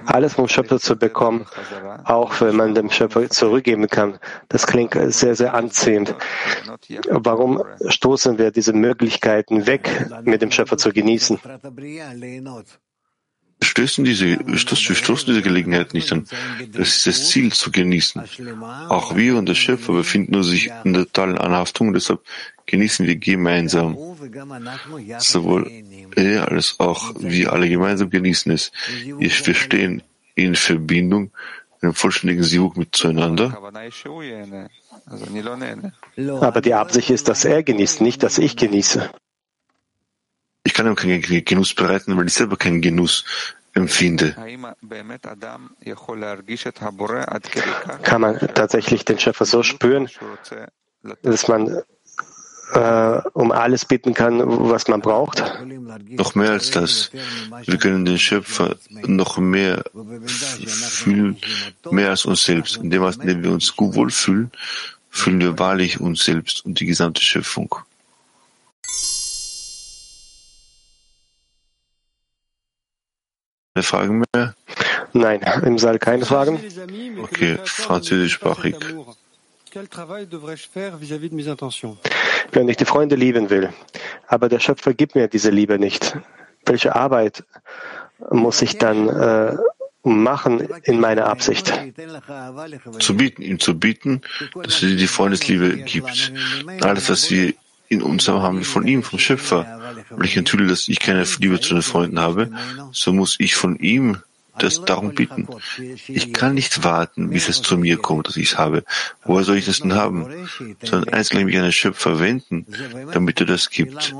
[0.06, 1.46] alles vom Schöpfer zu bekommen,
[2.04, 4.18] auch wenn man dem Schöpfer zurückgeben kann.
[4.48, 6.14] Das klingt sehr, sehr anziehend.
[7.08, 11.38] Warum stoßen wir diese Möglichkeiten weg, mit dem Schöpfer zu genießen?
[13.64, 16.26] Stößen diese, wir stoßen diese Gelegenheit nicht an.
[16.72, 18.22] Das ist das Ziel zu genießen.
[18.88, 22.20] Auch wir und der Schöpfer befinden sich in der totalen Anhaftung, deshalb
[22.66, 23.96] genießen wir gemeinsam.
[25.18, 25.70] Sowohl
[26.16, 28.72] er als auch wir alle gemeinsam genießen es.
[29.18, 30.02] Wir stehen
[30.34, 31.30] in Verbindung,
[31.80, 33.56] in einem vollständigen Sivuk mit zueinander.
[36.40, 39.10] Aber die Absicht ist, dass er genießt, nicht, dass ich genieße.
[40.64, 43.24] Ich kann ihm keinen Genuss bereiten, weil ich selber keinen Genuss
[43.74, 44.34] empfinde.
[48.02, 50.08] Kann man tatsächlich den Schöpfer so spüren,
[51.22, 51.82] dass man
[52.72, 54.40] äh, um alles bitten kann,
[54.70, 55.42] was man braucht?
[56.08, 57.10] Noch mehr als das.
[57.64, 61.36] Wir können den Schöpfer noch mehr fühlen,
[61.90, 62.78] mehr als uns selbst.
[62.78, 64.50] In dem Maß, in dem wir uns gut wohlfühlen,
[65.10, 67.76] fühlen wir wahrlich uns selbst und die gesamte Schöpfung.
[73.74, 74.54] Keine Fragen mehr?
[75.14, 76.60] Nein, im Saal keine Fragen.
[77.22, 78.76] Okay, französischsprachig.
[82.52, 83.70] Wenn ich die Freunde lieben will,
[84.28, 86.16] aber der Schöpfer gibt mir diese Liebe nicht,
[86.66, 87.42] welche Arbeit
[88.30, 89.56] muss ich dann äh,
[90.04, 91.72] machen in meiner Absicht?
[93.00, 94.20] Zu bieten, ihm zu bieten,
[94.62, 96.32] dass er dir die Freundesliebe gibt.
[96.80, 97.54] Alles, was wir
[97.88, 99.80] in uns haben wir von ihm, vom Schöpfer.
[100.10, 102.50] Weil ich enthülle, dass ich keine Liebe zu den Freunden habe,
[102.92, 104.18] so muss ich von ihm
[104.58, 105.48] das darum bitten.
[106.06, 108.84] Ich kann nicht warten, bis es zu mir kommt, dass ich es habe.
[109.24, 110.26] Woher soll ich das denn haben?
[110.82, 112.66] Sondern eins kann ich mich an den Schöpfer wenden,
[113.12, 114.14] damit er das gibt.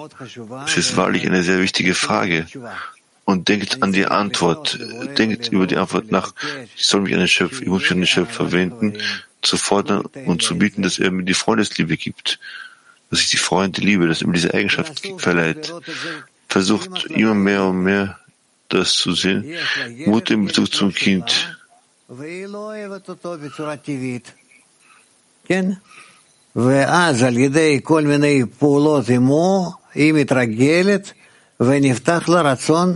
[0.66, 2.46] Es ist wahrlich eine sehr wichtige Frage.
[3.24, 4.78] Und denkt an die Antwort.
[5.16, 6.34] Denkt über die Antwort nach.
[6.76, 8.98] Ich soll mich an den Schöpfer, ich muss mich an den Schöpfer wenden,
[9.40, 12.40] zu fordern und zu bieten, dass er mir die Freundesliebe gibt
[13.13, 15.73] dass ich die Freunde liebe, dass ihm diese Eigenschaft verleiht.
[16.47, 18.19] Versucht immer mehr und mehr
[18.69, 19.45] das zu sehen.
[20.05, 21.29] Mutter in Bezug zum Kind.
[26.55, 31.13] ואז על ידי כל מיני פעולות עמו היא מתרגלת
[31.59, 32.95] ונפתח לה רצון,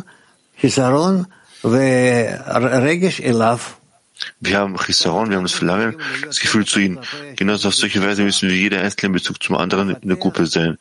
[0.61, 1.23] חיסרון
[1.63, 3.57] ורגש אליו.
[4.40, 7.00] Wir haben Chisaron, wir haben das Verlangen, das Gefühl zu ihnen.
[7.36, 10.46] Genauso auf solche Weise müssen wir jeder einzelne in Bezug zum anderen in der Gruppe
[10.46, 10.78] sein.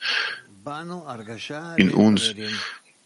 [1.77, 2.35] In uns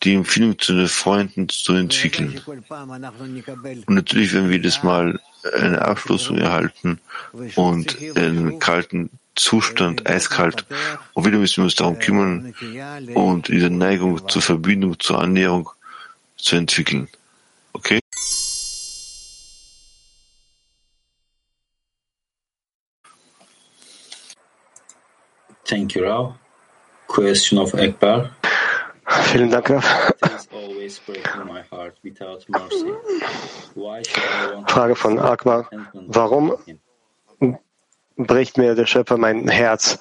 [0.04, 2.41] die Empfindung zu den Freunden zu entwickeln.
[2.47, 5.20] Und natürlich, wenn wir das mal
[5.54, 6.99] eine Abschlussung erhalten
[7.56, 10.66] und einen kalten Zustand, eiskalt,
[11.14, 12.54] und wieder müssen wir uns darum kümmern
[13.14, 15.70] und diese Neigung zur Verbindung, zur Annäherung
[16.36, 17.08] zu entwickeln.
[17.74, 18.01] Okay?
[25.72, 26.34] Thank you, Rav.
[27.07, 28.30] Question of Ekbar.
[29.32, 29.86] Vielen Dank, Rav.
[34.67, 35.69] Frage von Akbar.
[35.93, 36.53] Warum
[38.17, 39.97] bricht mir der Schöpfer mein Herz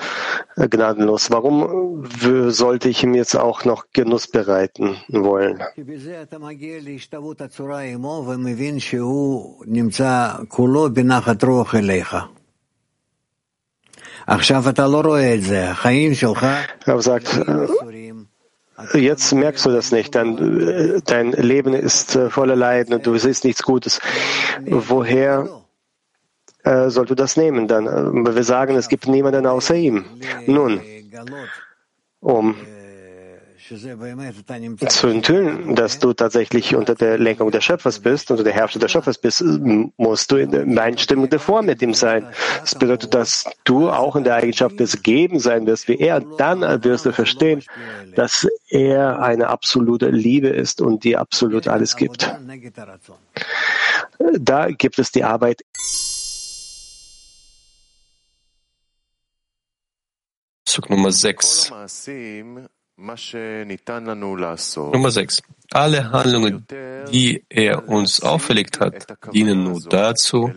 [0.57, 1.31] äh, gnadenlos?
[1.31, 5.63] Warum w- sollte ich ihm jetzt auch noch Genuss bereiten wollen?
[16.87, 17.41] Er sagt,
[18.95, 23.07] äh, jetzt merkst du das nicht, dein, äh, dein Leben ist äh, voller Leiden und
[23.07, 24.01] du siehst nichts Gutes.
[24.67, 25.49] Woher
[26.65, 27.87] äh, sollst du das nehmen dann?
[27.87, 30.05] Wir sagen, es gibt niemanden außer ihm.
[30.47, 30.81] Nun,
[32.21, 32.55] um
[34.89, 38.91] zu enthüllen, dass du tatsächlich unter der Lenkung des Schöpfers bist, unter der Herrschaft des
[38.91, 39.45] Schöpfers bist,
[39.97, 42.27] musst du in übereinstimmender Form mit ihm sein.
[42.61, 46.21] Das bedeutet, dass du auch in der Eigenschaft des Geben sein wirst wie er.
[46.21, 47.63] Dann wirst du verstehen,
[48.17, 52.35] dass er eine absolute Liebe ist und dir absolut alles gibt.
[54.39, 55.63] Da gibt es die Arbeit.
[60.65, 61.73] Zug Nummer 6.
[64.93, 65.43] Nummer 6.
[65.73, 66.67] Alle Handlungen,
[67.11, 70.53] die er uns auferlegt hat, dienen nur dazu,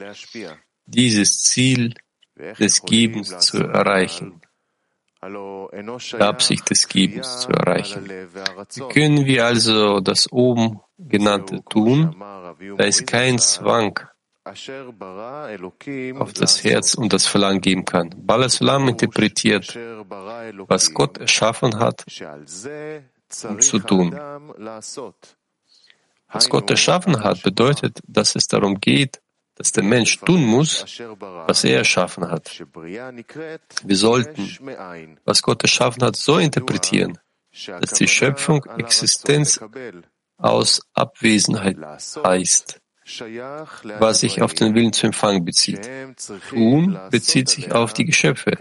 [0.85, 1.93] dieses Ziel
[2.59, 4.41] des Gebens zu erreichen,
[5.23, 8.09] die Absicht des Gebens zu erreichen.
[8.09, 12.13] Wie können wir also das oben genannte tun?
[12.77, 13.97] Da es keinen Zwang
[14.45, 18.09] auf das Herz und das Verlangen geben kann.
[18.15, 19.77] Bala Sulam interpretiert,
[20.67, 22.05] was Gott erschaffen hat,
[23.43, 24.11] um zu tun.
[26.33, 29.21] Was Gott erschaffen hat, bedeutet, dass es darum geht,
[29.55, 30.83] dass der Mensch tun muss,
[31.47, 32.65] was er erschaffen hat.
[33.83, 34.49] Wir sollten,
[35.25, 37.17] was Gott erschaffen hat, so interpretieren,
[37.79, 39.59] dass die Schöpfung Existenz
[40.37, 41.77] aus Abwesenheit
[42.23, 42.81] heißt,
[43.19, 45.89] was sich auf den Willen zu empfangen bezieht.
[46.49, 48.51] Tun bezieht sich auf die Geschöpfe,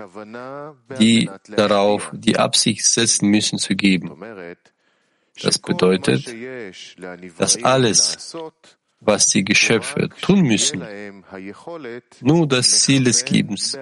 [0.99, 4.13] die darauf die Absicht setzen müssen zu geben.
[5.43, 6.27] Das bedeutet,
[7.39, 8.37] dass alles,
[9.01, 10.85] was die Geschöpfe tun müssen,
[12.21, 13.77] nur das Ziel des Gebens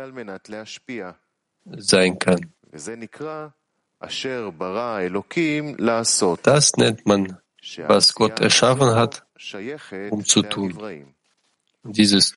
[1.65, 2.53] sein kann.
[6.43, 7.39] Das nennt man,
[7.87, 9.27] was Gott erschaffen hat,
[10.11, 11.15] um zu tun.
[11.83, 12.35] Dieses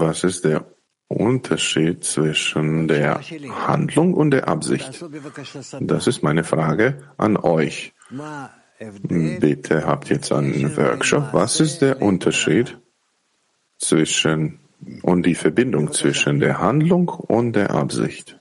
[0.00, 0.66] Was ist der
[1.08, 3.20] Unterschied zwischen der
[3.68, 5.04] Handlung und der Absicht?
[5.80, 7.94] Das ist meine Frage an euch.
[9.02, 11.32] Bitte habt jetzt einen Workshop.
[11.32, 12.76] Was ist der Unterschied
[13.78, 14.58] zwischen
[15.02, 18.38] und die Verbindung zwischen der Handlung und der Absicht.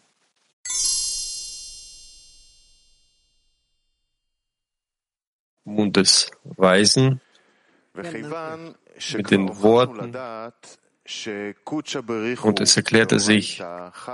[5.63, 7.21] Mundes weisen
[7.93, 10.13] mit den Worten
[12.43, 13.63] und es erklärte sich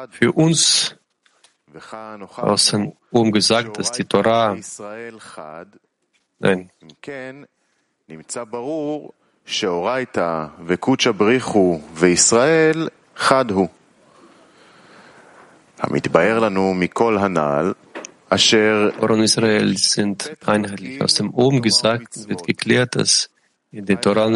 [0.10, 0.96] für uns
[2.36, 4.58] außen Oben gesagt, dass die Torah,
[6.40, 6.72] nein,
[9.47, 13.69] שאורייתא וקודשא בריחו וישראל חד הוא.
[15.79, 17.73] המתבהר לנו מכל הנ"ל,
[18.29, 21.01] אשר Torah und Israel sind einheitlich.
[21.01, 23.31] Aus dem oben gesagt wird geklärt, dass
[23.71, 24.29] in der Torah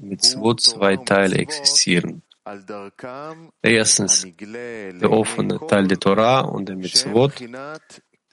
[0.00, 2.20] mit Zwot zwei Teile existieren.
[2.44, 7.40] על דרכם Erstens הנגלה der offene Teil der Torah und der Mitzvot,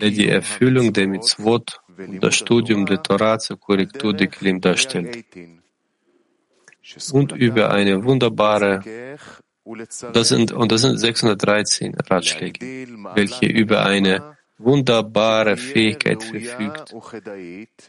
[0.02, 5.26] der die Erfüllung der Mitzvot und das Studium der Torah zur Korrektur der Kelim darstellt.
[7.13, 8.83] und über eine wunderbare,
[10.13, 16.95] das sind, und das sind 613 Ratschläge, welche über eine wunderbare Fähigkeit verfügt,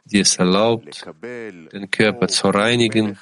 [0.05, 3.17] die es erlaubt, den Körper zu reinigen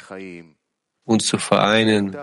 [1.04, 2.16] und zu vereinen,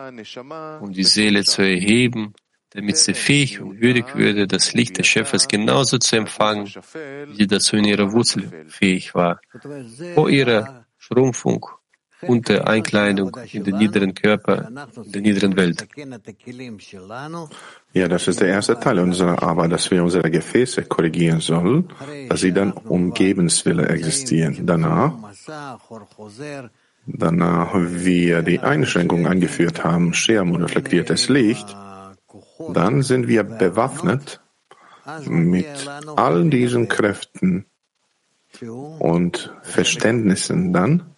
[0.80, 2.34] um die Seele zu erheben,
[2.70, 7.46] damit sie fähig und würdig würde, das Licht des Schöpfers genauso zu empfangen, wie sie
[7.46, 9.40] dazu in ihrer Wurzel fähig war,
[10.14, 11.66] vor ihrer Schrumpfung
[12.26, 14.68] und der Einkleidung in den niederen Körper,
[15.04, 15.86] in der niederen Welt.
[17.92, 21.88] Ja, das ist der erste Teil unserer Arbeit, dass wir unsere Gefäße korrigieren sollen,
[22.28, 24.66] dass sie dann umgebenswille existieren.
[24.66, 25.14] Danach,
[27.06, 31.76] danach wir die Einschränkung angeführt haben, Schirm und reflektiertes Licht,
[32.72, 34.40] dann sind wir bewaffnet
[35.26, 35.66] mit
[36.16, 37.66] all diesen Kräften
[38.60, 41.11] und Verständnissen dann,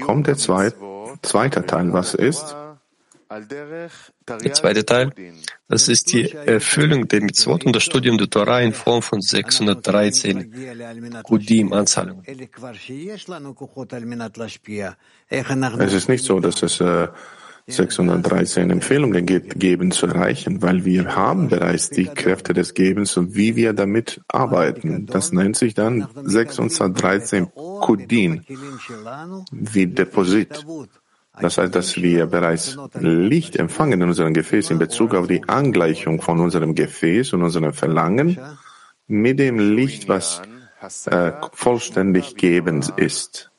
[0.00, 0.76] kommt der zweite,
[1.22, 1.92] zweite Teil.
[1.92, 2.56] Was ist?
[3.30, 3.90] Der
[4.54, 5.12] zweite Teil,
[5.68, 11.22] das ist die Erfüllung der Mitzvot und das Studium der Torah in Form von 613
[11.24, 12.24] Kudim, Anzahlungen.
[15.80, 17.08] Es ist nicht so, dass es äh,
[17.68, 23.56] 613 Empfehlungen Geben zu erreichen, weil wir haben bereits die Kräfte des Gebens und wie
[23.56, 25.06] wir damit arbeiten.
[25.06, 28.44] Das nennt sich dann 613 Kudin,
[29.52, 30.64] wie Deposit.
[31.40, 36.20] Das heißt, dass wir bereits Licht empfangen in unserem Gefäß in Bezug auf die Angleichung
[36.20, 38.38] von unserem Gefäß und unserem Verlangen
[39.06, 40.42] mit dem Licht, was
[41.06, 43.50] äh, vollständig gebend ist.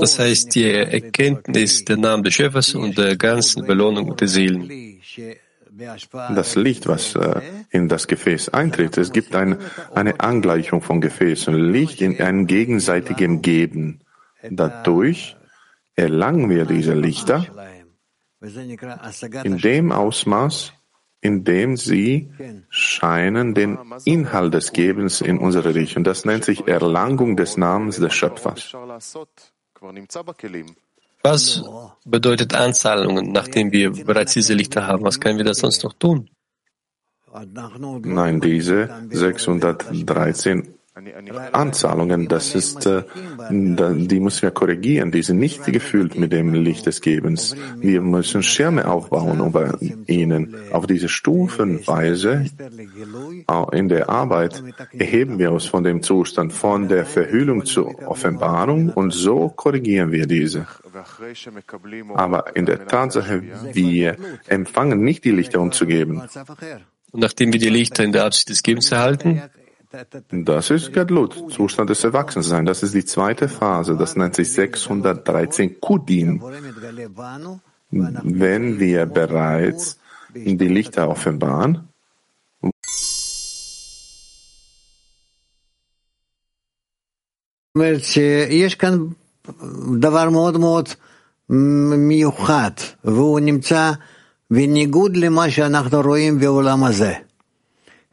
[0.00, 5.00] Das heißt, die Erkenntnis der Namen des Schöpfers und der ganzen Belohnung der Seelen.
[6.34, 9.58] Das Licht, was äh, in das Gefäß eintritt, es gibt ein,
[9.92, 14.00] eine Angleichung von Gefäß und Licht in einem gegenseitigen Geben.
[14.48, 15.36] Dadurch
[15.96, 17.46] erlangen wir diese Lichter
[19.42, 20.72] in dem Ausmaß,
[21.24, 22.30] in dem sie
[22.68, 26.04] scheinen den Inhalt des Gebens in unsere Richtung.
[26.04, 28.74] Das nennt sich Erlangung des Namens des Schöpfers.
[31.22, 31.64] Was
[32.04, 35.02] bedeutet Anzahlungen, nachdem wir bereits diese Lichter haben?
[35.02, 36.28] Was können wir da sonst noch tun?
[37.32, 40.74] Nein, diese 613
[41.52, 43.02] Anzahlungen, das ist, äh,
[43.50, 45.10] die müssen wir korrigieren.
[45.10, 47.56] Die sind nicht gefühlt mit dem Licht des Gebens.
[47.78, 49.76] Wir müssen Schirme aufbauen über
[50.06, 50.54] ihnen.
[50.70, 52.44] Auf diese Stufenweise
[53.72, 59.12] in der Arbeit erheben wir uns von dem Zustand von der Verhüllung zur Offenbarung und
[59.12, 60.68] so korrigieren wir diese.
[62.14, 63.42] Aber in der Tatsache,
[63.72, 64.16] wir
[64.46, 66.22] empfangen nicht die Lichter, um zu geben.
[67.10, 69.42] Und nachdem wir die Lichter in der Absicht des Gebens erhalten,
[70.31, 72.67] das ist Gadlut, Zustand des Erwachsenseins.
[72.67, 73.95] Das ist die zweite Phase.
[73.97, 76.43] Das nennt sich 613 Kudim.
[77.89, 79.97] Wenn wir bereits
[80.35, 81.89] die Lichter offenbaren,
[88.49, 89.07] יש כאן
[89.99, 90.89] דבר מאוד מאוד
[91.97, 92.71] מיוחד,
[93.03, 93.91] והוא נמצא
[94.51, 97.13] בניגוד למה שאנחנו רואים בעולם הזה.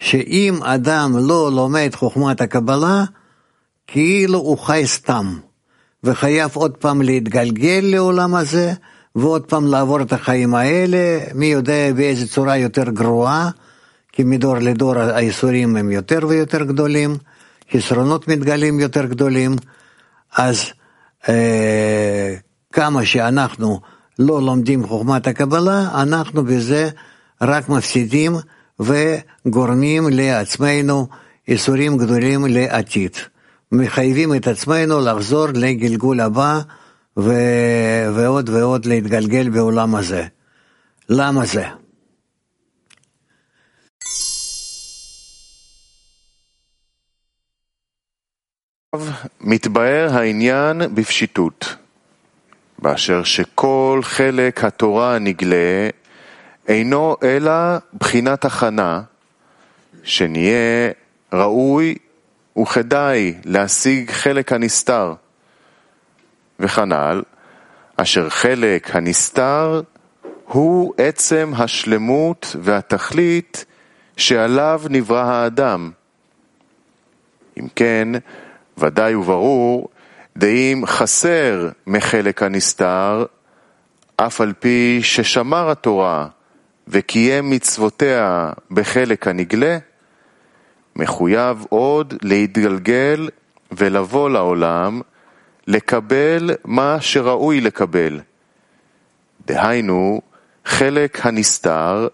[0.02, 3.04] שאם אדם לא לומד חוכמת הקבלה,
[3.88, 5.40] כאילו הוא חי סתם,
[6.04, 8.74] וחייב עוד פעם להתגלגל לעולם הזה,
[9.16, 13.50] ועוד פעם לעבור את החיים האלה, מי יודע באיזה צורה יותר גרועה,
[14.12, 17.16] כי מדור לדור האיסורים הם יותר ויותר גדולים,
[17.74, 19.56] חסרונות מתגלים יותר גדולים,
[20.38, 20.66] אז
[21.30, 22.36] אה,
[22.74, 23.80] כמה שאנחנו
[24.20, 26.90] לא לומדים חוכמת הקבלה, אנחנו בזה
[27.42, 28.36] רק מפסידים
[28.82, 31.08] וגורמים לעצמנו
[31.48, 33.16] איסורים גדולים לעתיד.
[33.72, 36.60] מחייבים את עצמנו לחזור לגלגול הבא
[37.18, 37.32] ו...
[38.16, 40.26] ועוד ועוד להתגלגל בעולם הזה.
[41.10, 41.66] למה זה?
[49.42, 51.76] מתבאר העניין בפשיטות,
[52.80, 55.90] באשר שכל חלק התורה הנגלה
[56.72, 57.52] אינו אלא
[58.00, 59.02] בחינת הכנה,
[60.04, 60.92] שנהיה
[61.34, 61.96] ראוי
[62.62, 65.14] וכדאי להשיג חלק הנסתר,
[66.60, 67.22] וכנ"ל,
[67.98, 69.82] אשר חלק הנסתר
[70.46, 73.66] הוא עצם השלמות והתכלית
[74.18, 75.92] שעליו נברא האדם.
[77.60, 78.08] אם כן,
[78.78, 79.90] ודאי וברור,
[80.38, 83.26] דאם חסר מחלק הנסתר,
[84.18, 86.28] אף על פי ששמר התורה
[86.91, 89.79] וקיים מצוותיה בחלק הנגלה,
[90.97, 93.29] מחויב עוד להתגלגל
[93.73, 95.01] ולבוא לעולם,
[95.67, 98.21] לקבל מה שראוי לקבל.
[99.47, 100.21] דהיינו,
[100.65, 102.09] חלק הנסתר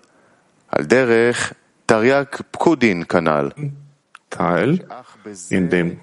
[0.68, 1.52] על דרך
[1.86, 3.48] תרי"ג פקודין כנ"ל.
[4.32, 4.80] Teil,
[5.50, 6.00] in dem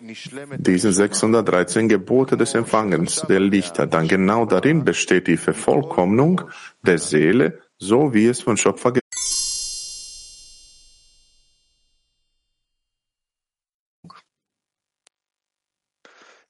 [0.60, 6.42] diese 613 Gebote des Empfangens der Lichter, dann genau darin besteht die Vervollkommnung
[6.84, 8.93] der Seele, so wie es von Schöpfer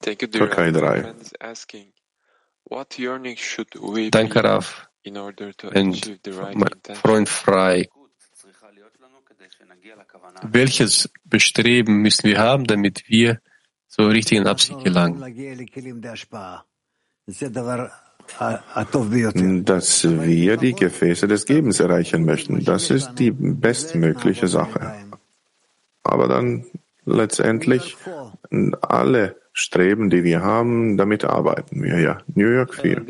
[0.01, 1.15] Türkei 3.
[4.11, 4.89] Danke, Raf.
[5.07, 7.89] Und mein Freund Frei.
[10.43, 13.41] Welches Bestreben müssen wir haben, damit wir
[13.89, 15.21] zur richtigen Absicht gelangen?
[19.65, 22.65] Dass wir die Gefäße des Gebens erreichen möchten.
[22.65, 24.93] Das ist die bestmögliche Sache.
[26.03, 26.67] Aber dann
[27.07, 27.97] letztendlich
[28.81, 32.19] alle Streben, die wir haben, damit arbeiten wir, ja.
[32.35, 33.05] New York 4.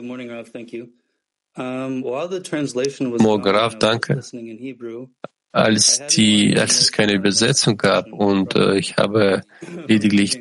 [3.23, 4.21] Morgen, Rav, danke.
[5.53, 9.43] Als, die, als es keine Übersetzung gab und äh, ich habe
[9.87, 10.41] lediglich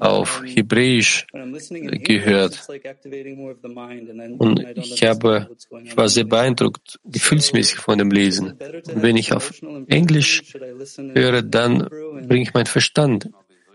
[0.00, 2.66] auf Hebräisch gehört.
[4.38, 5.48] Und ich habe,
[5.84, 8.52] ich war sehr beeindruckt, gefühlsmäßig von dem Lesen.
[8.52, 9.52] Und wenn ich auf
[9.88, 10.54] Englisch
[11.14, 11.88] höre, dann
[12.26, 13.28] bringe ich meinen Verstand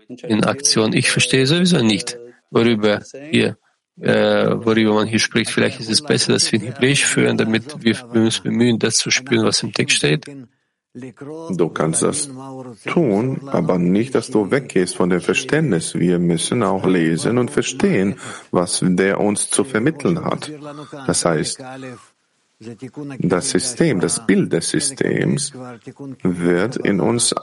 [0.08, 0.92] in Aktion.
[0.92, 2.18] Ich verstehe sowieso nicht,
[2.50, 3.56] worüber hier,
[4.00, 5.50] äh, worüber man hier spricht.
[5.50, 9.10] Vielleicht ist es besser, dass wir in Hebräisch führen, damit wir uns bemühen, das zu
[9.10, 10.26] spüren, was im Text steht.
[10.94, 12.28] Du kannst das
[12.86, 15.94] tun, aber nicht, dass du weggehst von dem Verständnis.
[15.94, 18.16] Wir müssen auch lesen und verstehen,
[18.50, 20.52] was der uns zu vermitteln hat.
[21.06, 21.62] Das heißt,
[23.18, 25.52] das System, das Bild des Systems
[26.22, 27.34] wird in uns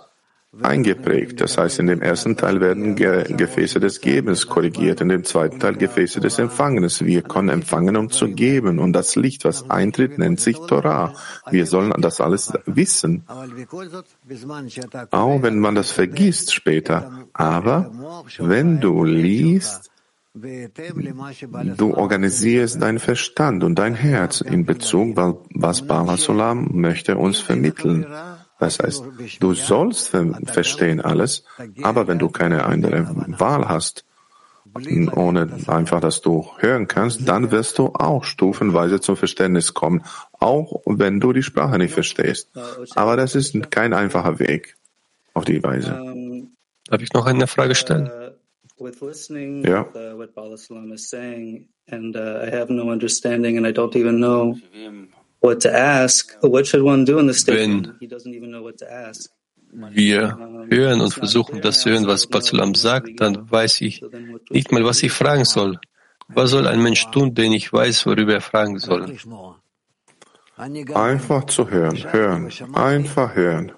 [0.62, 1.42] eingeprägt.
[1.42, 5.60] Das heißt, in dem ersten Teil werden Ge Gefäße des Gebens korrigiert, in dem zweiten
[5.60, 7.06] Teil Gefäße des Empfangens.
[7.06, 8.80] Wir können empfangen, um zu geben.
[8.80, 11.14] Und das Licht, was eintritt, nennt sich Torah.
[11.52, 13.24] Wir sollen das alles wissen.
[15.12, 17.28] Auch wenn man das vergisst später.
[17.34, 17.92] Aber
[18.40, 19.92] wenn du liest,
[21.76, 28.06] Du organisierst deinen Verstand und dein Herz in Bezug, was Baba Solam möchte uns vermitteln.
[28.60, 29.04] Das heißt,
[29.40, 31.44] du sollst verstehen alles,
[31.82, 33.08] aber wenn du keine andere
[33.40, 34.06] Wahl hast,
[35.16, 40.04] ohne einfach, dass du hören kannst, dann wirst du auch stufenweise zum Verständnis kommen,
[40.34, 42.50] auch wenn du die Sprache nicht verstehst.
[42.96, 44.76] Aber das ist kein einfacher Weg
[45.34, 45.92] auf die Weise.
[46.86, 48.10] Darf ich noch eine Frage stellen?
[49.66, 49.86] Ja.
[54.72, 57.94] what to ask, what should one do in this Wenn
[59.92, 60.38] wir
[60.70, 64.04] hören und versuchen, das zu hören, was Basulam sagt, dann weiß ich
[64.50, 65.80] nicht mal, was ich fragen soll.
[66.28, 69.16] Was soll ein Mensch tun, den ich weiß, worüber er fragen soll?
[70.94, 73.72] Einfach zu hören, hören, einfach hören.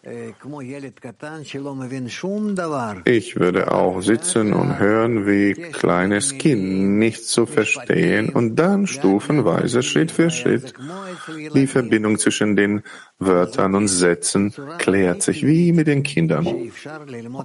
[3.05, 9.83] Ich würde auch sitzen und hören wie kleines Kind, nicht zu verstehen und dann stufenweise,
[9.83, 10.73] Schritt für Schritt,
[11.53, 12.81] die Verbindung zwischen den
[13.19, 16.71] Wörtern und Sätzen klärt sich wie mit den Kindern.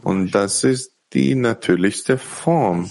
[0.03, 2.91] Und das ist die natürlichste Form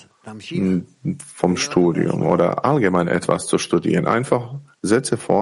[1.36, 4.06] vom Studium oder allgemein etwas zu studieren.
[4.06, 5.42] Einfach Sätze vor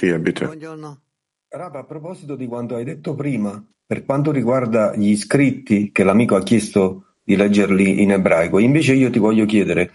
[0.00, 0.48] Sofia, bitte.
[1.52, 6.36] Rab, a proposito di quanto hai detto prima, per quanto riguarda gli scritti che l'amico
[6.36, 9.90] ha chiesto di leggerli in ebraico, invece io ti voglio chiedere,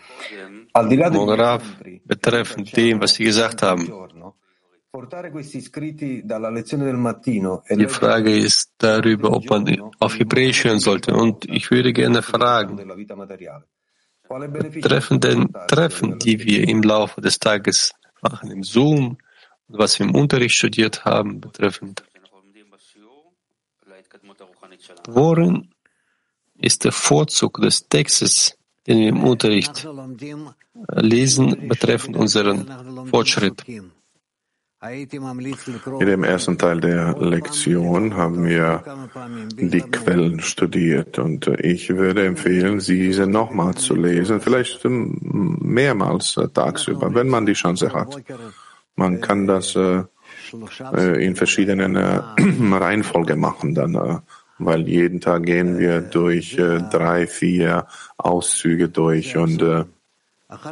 [0.72, 3.88] al di là del betreffend dem, was Sie gesagt haben,
[7.68, 11.14] Die Frage ist darüber, ob man auf Hebräisch hören sollte.
[11.14, 12.78] Und ich würde gerne fragen,
[14.72, 19.18] betreffend den Treffen, die wir im Laufe des Tages machen, im Zoom,
[19.68, 22.04] was wir im Unterricht studiert haben, betreffend.
[25.08, 25.70] Worin
[26.58, 28.58] ist der Vorzug des Textes,
[28.88, 29.88] den wir im Unterricht
[30.92, 33.64] lesen, betreffend unseren Fortschritt?
[34.88, 38.84] In dem ersten Teil der Lektion haben wir
[39.56, 47.30] die Quellen studiert und ich würde empfehlen, diese nochmal zu lesen, vielleicht mehrmals tagsüber, wenn
[47.30, 48.22] man die Chance hat.
[48.96, 50.04] Man kann das äh,
[50.94, 52.22] äh, in verschiedenen äh,
[52.72, 54.18] Reihenfolge machen, dann, äh,
[54.58, 57.88] weil jeden Tag gehen wir durch äh, drei, vier
[58.18, 59.84] Auszüge durch und äh,
[60.48, 60.68] das,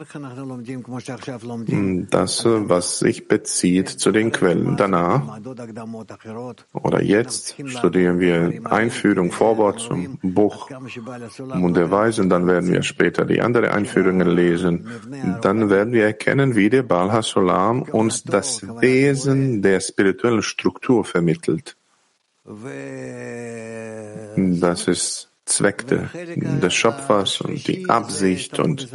[2.45, 4.77] was sich bezieht zu den Quellen.
[4.77, 5.39] Danach
[6.73, 13.25] oder jetzt studieren wir Einführung, Vorwort zum Buch und der Weisen, dann werden wir später
[13.25, 14.87] die anderen Einführungen lesen.
[15.41, 21.75] Dann werden wir erkennen, wie der Baal HaSolam uns das Wesen der spirituellen Struktur vermittelt.
[24.35, 28.87] Das ist Zweck des Schöpfers und die Absicht und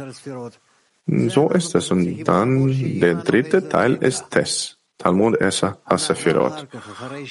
[1.29, 1.91] so ist es.
[1.91, 4.79] Und dann der dritte Teil ist Tess.
[4.99, 6.67] Talmud Esa Hasefirot.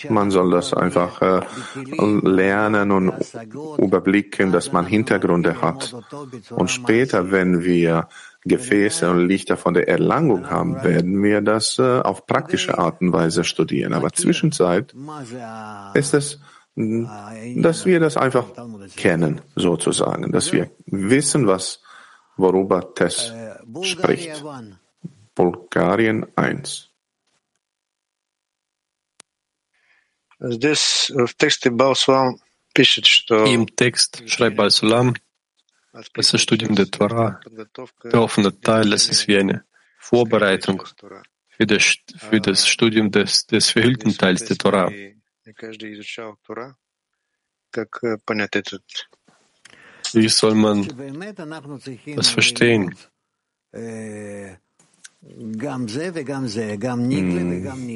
[0.09, 1.41] Man soll das einfach äh,
[2.23, 3.13] lernen und
[3.77, 5.95] überblicken, dass man Hintergründe hat.
[6.49, 8.09] Und später, wenn wir
[8.45, 13.13] Gefäße und Lichter von der Erlangung haben, werden wir das äh, auf praktische Art und
[13.13, 13.93] Weise studieren.
[13.93, 14.95] Aber Zwischenzeit
[15.93, 16.41] ist es,
[16.75, 18.47] dass wir das einfach
[18.97, 21.83] kennen, sozusagen, dass wir wissen, was
[22.39, 23.35] worüber Tess
[23.83, 24.45] spricht.
[25.35, 26.91] Bulgarien 1.
[33.47, 35.15] Im Text schreibt Bal-Sulam,
[35.93, 37.41] dass das Studium der Torah,
[38.05, 39.65] der offene Teil, das ist wie eine
[39.99, 40.85] Vorbereitung
[41.49, 44.91] für das, für das Studium des, des verhüllten Teils der Torah.
[50.13, 50.89] Wie soll man
[52.17, 52.95] das verstehen?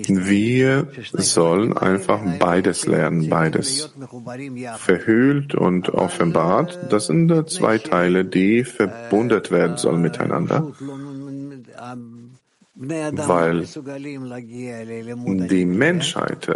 [0.04, 3.94] Wir sollen einfach beides lernen, beides.
[4.78, 10.72] Verhüllt und offenbart, das sind zwei Teile, die verbundet werden sollen miteinander,
[12.74, 13.66] weil
[15.48, 16.48] die Menschheit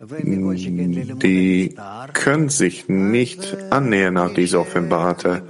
[0.00, 1.74] die
[2.12, 5.42] können sich nicht annähern an dieses offenbarte,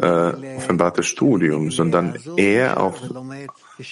[0.00, 3.00] äh, offenbarte Studium, sondern eher auf,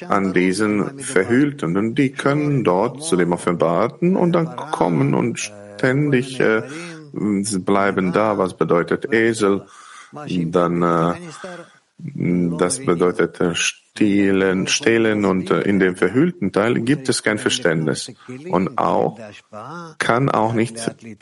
[0.09, 1.77] an diesen Verhüllten.
[1.77, 6.63] Und die können dort zu dem Offenbarten und dann kommen und ständig äh,
[7.13, 9.63] bleiben da, was bedeutet Esel,
[10.13, 11.15] dann äh,
[11.99, 18.13] das bedeutet äh, stehlen, stehlen und äh, in dem verhüllten Teil gibt es kein Verständnis
[18.51, 19.19] und auch
[19.99, 20.77] kann auch nicht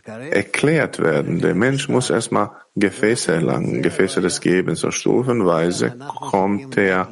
[0.06, 1.40] erklärt werden.
[1.40, 4.80] Der Mensch muss erstmal Gefäße erlangen, Gefäße des Gebens.
[4.80, 7.08] So stufenweise kommt er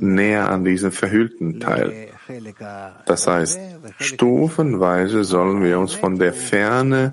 [0.00, 2.08] näher an diesen verhüllten Teil.
[3.06, 3.58] Das heißt,
[3.98, 7.12] stufenweise sollen wir uns von der Ferne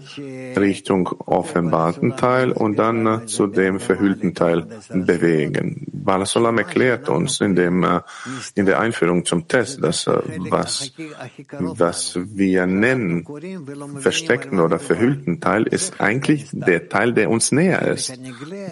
[0.56, 5.86] Richtung offenbarten Teil und dann zu dem verhüllten Teil bewegen.
[6.10, 8.02] Balasolam erklärt uns in, dem, äh,
[8.56, 10.92] in der Einführung zum Test, dass äh, was,
[11.60, 13.26] was wir nennen
[14.00, 18.18] versteckten oder verhüllten Teil ist eigentlich der Teil, der uns näher ist.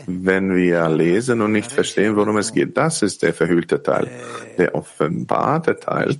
[0.08, 4.10] Wenn wir lesen und nicht verstehen, worum es geht, das ist der verhüllte Teil.
[4.58, 6.18] Der offenbarte Teil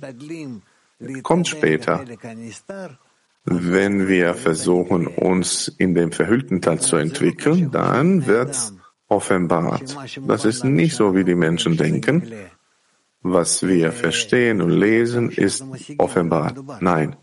[1.22, 2.04] kommt später.
[3.44, 8.56] Wenn wir versuchen, uns in dem verhüllten Teil zu entwickeln, dann wird
[9.08, 9.96] offenbart.
[10.26, 12.30] Das ist nicht so, wie die Menschen denken.
[13.22, 15.64] Was wir verstehen und lesen, ist
[15.98, 16.58] offenbart.
[16.80, 17.16] Nein.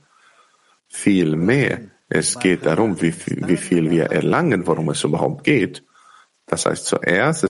[0.88, 1.82] Viel mehr.
[2.10, 3.14] Es geht darum, wie,
[3.48, 5.84] wie viel wir erlangen, worum es überhaupt geht.
[6.46, 7.48] Das heißt, zuerst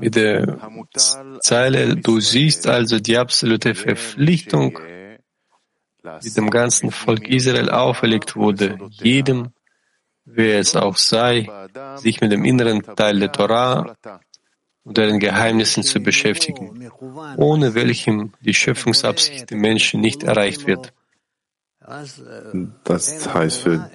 [0.00, 0.58] Mit der
[1.40, 4.78] Zeile, du siehst also die absolute Verpflichtung,
[6.22, 9.52] die dem ganzen Volk Israel auferlegt wurde, jedem,
[10.24, 11.48] wer es auch sei,
[11.96, 13.94] sich mit dem inneren Teil der Torah
[14.84, 16.90] und deren Geheimnissen zu beschäftigen,
[17.36, 20.92] ohne welchem die Schöpfungsabsicht der Menschen nicht erreicht wird.
[22.84, 23.90] Das heißt für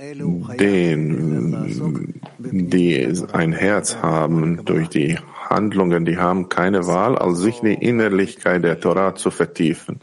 [0.59, 5.17] den, die ein Herz haben durch die
[5.49, 9.99] Handlungen, die haben keine Wahl, als sich die Innerlichkeit der Torah zu vertiefen.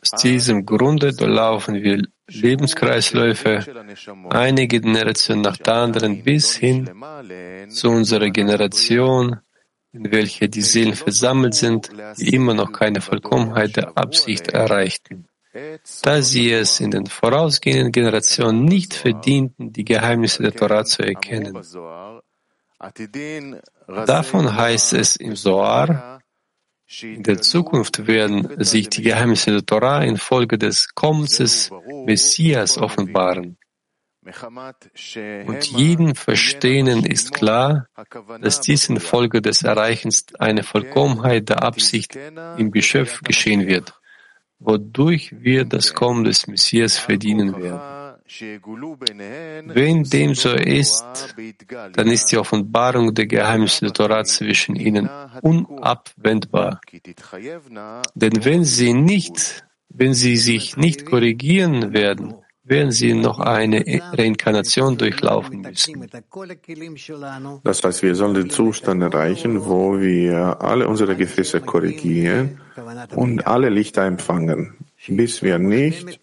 [0.00, 3.60] Aus diesem Grunde durchlaufen wir Lebenskreisläufe,
[4.30, 6.90] eine Generation nach der anderen bis hin
[7.68, 9.40] zu unserer Generation,
[9.92, 15.28] in welcher die Seelen versammelt sind, die immer noch keine Vollkommenheit der Absicht erreichten,
[16.02, 21.58] da sie es in den vorausgehenden Generationen nicht verdienten, die Geheimnisse der Torah zu erkennen.
[24.06, 26.20] Davon heißt es im Zohar,
[27.00, 31.70] in der Zukunft werden sich die Geheimnisse der Torah infolge des Kommens des
[32.06, 33.56] Messias offenbaren.
[34.24, 37.88] Und jeden Verstehenden ist klar,
[38.40, 42.16] dass dies infolge des Erreichens einer Vollkommenheit der Absicht
[42.56, 43.94] im Geschöpf geschehen wird,
[44.60, 48.02] wodurch wir das Kommen des Messias verdienen werden.
[49.74, 51.34] Wenn dem so ist,
[51.92, 55.10] dann ist die Offenbarung der Geheimnisse der Torah zwischen ihnen
[55.42, 56.80] unabwendbar.
[58.14, 63.84] Denn wenn sie nicht, wenn sie sich nicht korrigieren werden, werden sie noch eine
[64.16, 66.06] Reinkarnation durchlaufen müssen.
[67.64, 72.60] Das heißt, wir sollen den Zustand erreichen, wo wir alle unsere Gefäße korrigieren
[73.14, 74.74] und alle Lichter empfangen,
[75.08, 76.20] bis wir nicht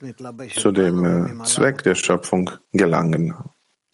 [0.56, 3.34] zu dem äh, Zweck der Schöpfung gelangen,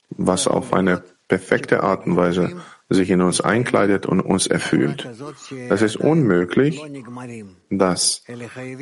[0.10, 2.56] was auf eine perfekte Art und Weise
[2.89, 5.07] sich in uns einkleidet und uns erfüllt.
[5.69, 6.79] Es ist unmöglich,
[7.69, 8.23] dass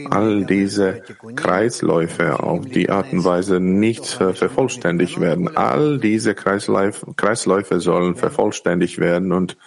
[0.09, 1.01] all diese
[1.35, 5.55] Kreisläufe auf die Art und Weise nicht vervollständigt werden.
[5.55, 9.57] All diese Kreisläufe, sollen vervollständigt werden und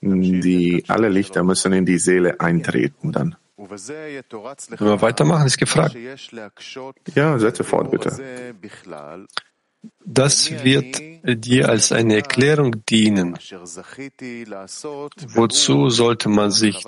[0.00, 3.36] die, alle Lichter müssen in die Seele eintreten dann.
[3.56, 5.96] Wenn wir weitermachen, ist gefragt.
[7.14, 8.54] Ja, setze fort, bitte.
[10.04, 13.38] Das wird dir als eine Erklärung dienen.
[15.28, 16.84] Wozu sollte man sich,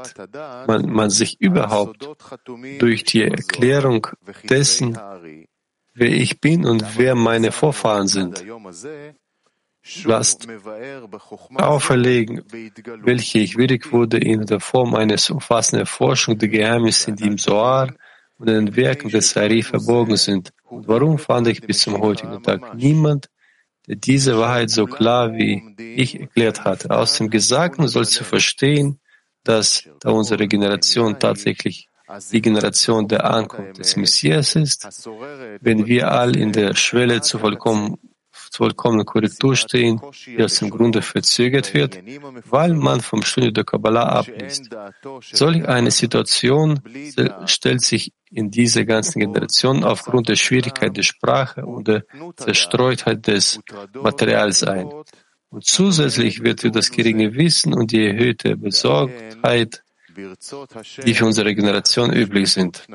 [0.66, 2.08] man, man sich überhaupt
[2.78, 4.06] durch die Erklärung
[4.48, 4.98] dessen,
[5.94, 8.44] wer ich bin und wer meine Vorfahren sind,
[10.04, 10.48] Last
[11.54, 12.42] auferlegen,
[13.04, 17.94] welche ich würdig wurde in der Form eines umfassenden Erforschung der Geheimnisse, die im Soar
[18.38, 20.52] und den Werken des Ari verborgen sind.
[20.64, 23.28] Und warum fand ich bis zum heutigen Tag niemand,
[23.86, 26.90] der diese Wahrheit so klar wie ich erklärt hat?
[26.90, 29.00] Aus dem Gesagten sollst du verstehen,
[29.44, 31.88] dass da unsere Generation tatsächlich
[32.32, 35.08] die Generation der Ankunft des Messias ist,
[35.60, 37.98] wenn wir all in der Schwelle zur vollkommen
[38.56, 41.98] vollkommene Korrektur stehen, die aus dem Grunde verzögert wird,
[42.50, 44.70] weil man vom Studium der Kabbalah abliest.
[45.32, 46.80] Solch eine Situation
[47.46, 52.04] stellt sich in dieser ganzen Generation aufgrund der Schwierigkeit der Sprache und der
[52.36, 53.60] Zerstreutheit des
[53.94, 54.90] Materials ein.
[55.50, 59.82] Und zusätzlich wird durch das geringe Wissen und die erhöhte Besorgtheit
[60.16, 62.86] die für unsere Generation üblich sind.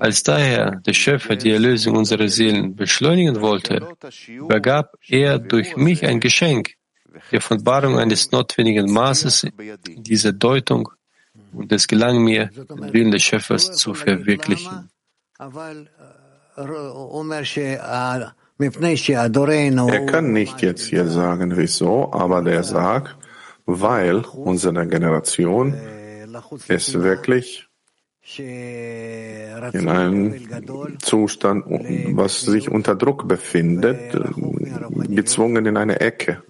[0.00, 3.88] Als daher der Schöpfer die Erlösung unserer Seelen beschleunigen wollte,
[4.28, 6.74] übergab er durch mich ein Geschenk,
[7.30, 9.46] die Offenbarung eines notwendigen Maßes
[9.86, 10.88] dieser Deutung,
[11.52, 14.88] und es gelang mir, den Willen des Schöpfers zu verwirklichen.
[19.88, 23.16] Er kann nicht jetzt hier sagen, wieso, aber der sagt,
[23.66, 25.74] weil unsere Generation
[26.68, 27.66] ist wirklich
[28.36, 31.64] in einem Zustand,
[32.14, 34.16] was sich unter Druck befindet,
[35.08, 36.42] gezwungen in eine Ecke.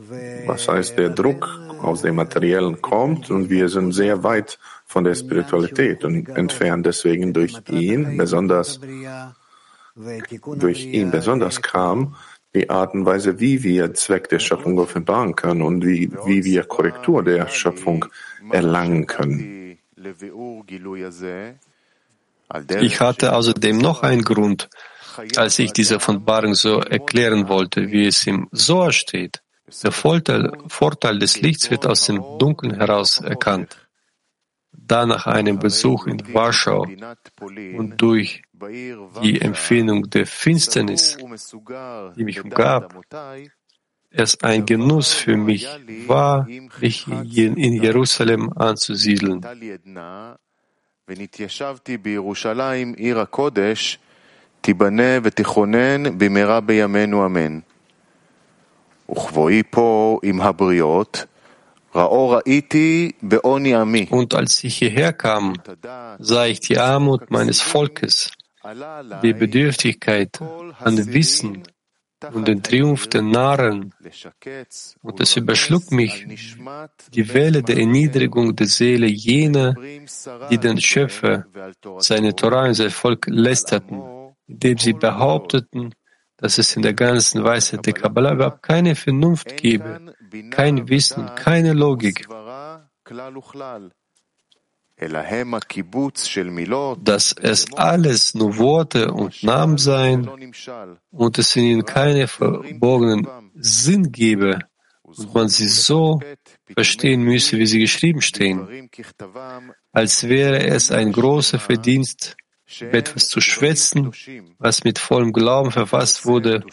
[0.46, 1.48] Was heißt, der Druck
[1.80, 7.32] aus dem Materiellen kommt und wir sind sehr weit von der Spiritualität und entfernt deswegen
[7.32, 8.80] durch ihn, besonders
[10.56, 12.16] durch ihn besonders kam,
[12.54, 16.64] die Art und Weise, wie wir Zweck der Schöpfung offenbaren können und wie, wie wir
[16.64, 18.06] Korrektur der Schöpfung
[18.50, 19.59] erlangen können.
[22.80, 24.68] Ich hatte außerdem noch einen Grund,
[25.36, 29.42] als ich diese Offenbarung so erklären wollte, wie es im Soa steht.
[29.82, 33.76] Der Vorteil, Vorteil des Lichts wird aus dem Dunkeln heraus erkannt.
[34.72, 36.86] Da nach einem Besuch in Warschau
[37.40, 38.42] und durch
[39.22, 41.16] die Empfindung der Finsternis,
[42.16, 42.94] die mich umgab,
[44.11, 45.67] es ein Genuss für mich
[46.07, 46.47] war,
[46.79, 49.41] mich in Jerusalem anzusiedeln.
[54.65, 57.59] תיבנה ותכונן במהרה בימינו אמן.
[59.11, 61.25] וכבואי פה עם הבריות,
[61.95, 64.05] ראו ראיתי בעוני עמי.
[64.09, 65.53] Und als ich hierher kam,
[66.19, 68.31] sah ich die Armut meines Volkes,
[69.21, 70.41] die Bedürftigkeit
[70.79, 71.63] an Wissen,
[72.32, 73.94] und den Triumph der Narren.
[75.02, 76.26] Und es überschlug mich
[77.12, 79.74] die Welle der Erniedrigung der Seele jener,
[80.50, 81.46] die den Schöpfer,
[81.98, 84.02] seine Torah und sein Volk lästerten,
[84.46, 85.94] indem sie behaupteten,
[86.36, 90.14] dass es in der ganzen Weisheit der Kabbalah überhaupt keine Vernunft gebe,
[90.50, 92.26] kein Wissen, keine Logik
[97.02, 100.28] dass es alles nur Worte und Namen seien
[101.10, 104.58] und es in ihnen keine verborgenen Sinn gebe
[105.02, 106.20] und man sie so
[106.74, 108.90] verstehen müsse, wie sie geschrieben stehen,
[109.92, 112.36] als wäre es ein großer Verdienst,
[112.78, 114.12] etwas zu schwätzen,
[114.58, 116.64] was mit vollem Glauben verfasst wurde,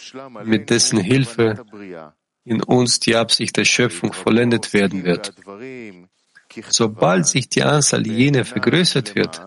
[0.43, 1.65] mit dessen Hilfe
[2.43, 5.33] in uns die Absicht der Schöpfung vollendet werden wird.
[6.69, 9.41] Sobald sich die Anzahl jener vergrößert wird,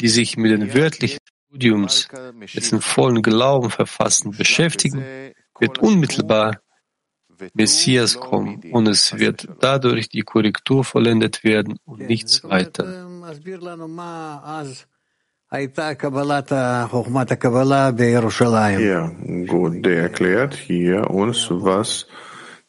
[0.00, 1.18] die sich mit den wörtlichen
[1.48, 2.08] Studiums,
[2.54, 5.04] dessen vollen Glauben verfassen, beschäftigen,
[5.58, 6.60] wird unmittelbar
[7.52, 13.06] Messias kommen und es wird dadurch die Korrektur vollendet werden und nichts weiter.
[18.80, 19.12] Ja,
[19.46, 22.06] gut, der erklärt hier uns, was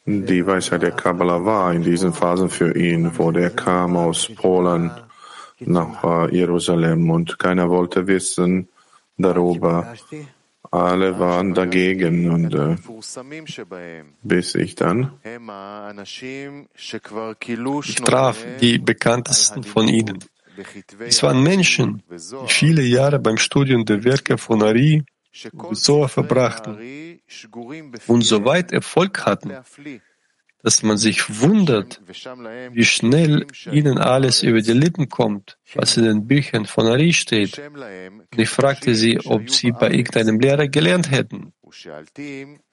[0.05, 4.91] die Weisheit der Kabbalah war in diesen Phasen für ihn, wo der kam aus Polen
[5.59, 8.69] nach Jerusalem und keiner wollte wissen
[9.17, 9.93] darüber.
[10.71, 12.75] Alle waren dagegen und äh,
[14.23, 15.11] bis ich dann
[17.83, 20.19] ich traf die bekanntesten von ihnen.
[20.99, 25.03] Es waren Menschen, die viele Jahre beim Studium der Werke von Ari
[25.73, 27.19] Zohar verbrachten
[28.07, 29.53] und so weit Erfolg hatten,
[30.63, 32.01] dass man sich wundert,
[32.71, 37.59] wie schnell ihnen alles über die Lippen kommt, was in den Büchern von Ari steht.
[37.59, 41.53] Und ich fragte sie, ob sie bei irgendeinem Lehrer gelernt hätten.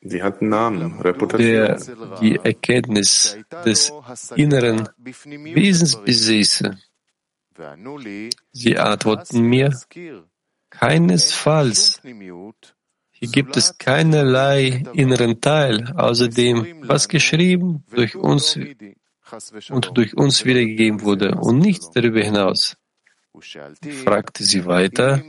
[0.00, 1.38] Die hatten Namen, Reputation.
[1.38, 1.78] Der
[2.20, 3.92] die Erkenntnis des
[4.36, 6.78] inneren Wesens besäße.
[8.52, 9.78] Sie antworten mir,
[10.78, 12.00] keinesfalls.
[12.02, 18.58] Hier gibt es keinerlei inneren Teil, außer dem, was geschrieben durch uns
[19.70, 22.76] und durch uns wiedergegeben wurde und nichts darüber hinaus.
[24.04, 25.22] Fragte sie weiter,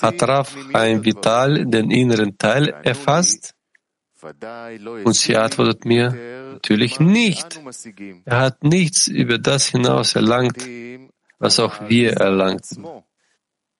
[0.00, 3.54] hat Raf ein Vital den inneren Teil erfasst?
[5.04, 6.06] Und sie antwortet mir,
[6.52, 7.60] natürlich nicht.
[8.24, 10.58] Er hat nichts über das hinaus erlangt,
[11.38, 12.86] was auch wir erlangten.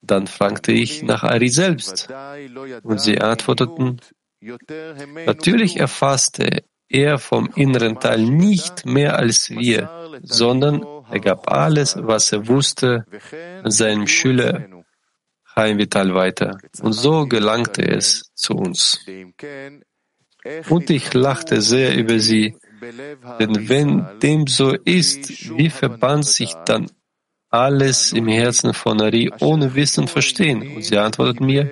[0.01, 2.07] Dann fragte ich nach Ari selbst,
[2.83, 3.99] und sie antworteten,
[5.25, 9.89] natürlich erfasste er vom inneren Teil nicht mehr als wir,
[10.21, 13.05] sondern er gab alles, was er wusste,
[13.65, 14.67] seinem Schüler
[15.53, 16.57] Chaim Vital weiter.
[16.81, 19.05] Und so gelangte es zu uns.
[20.69, 22.55] Und ich lachte sehr über sie,
[23.39, 26.89] denn wenn dem so ist, wie verband sich dann
[27.49, 30.75] alles im Herzen von Ari ohne Wissen und Verstehen?
[30.75, 31.69] Und sie antwortet mir,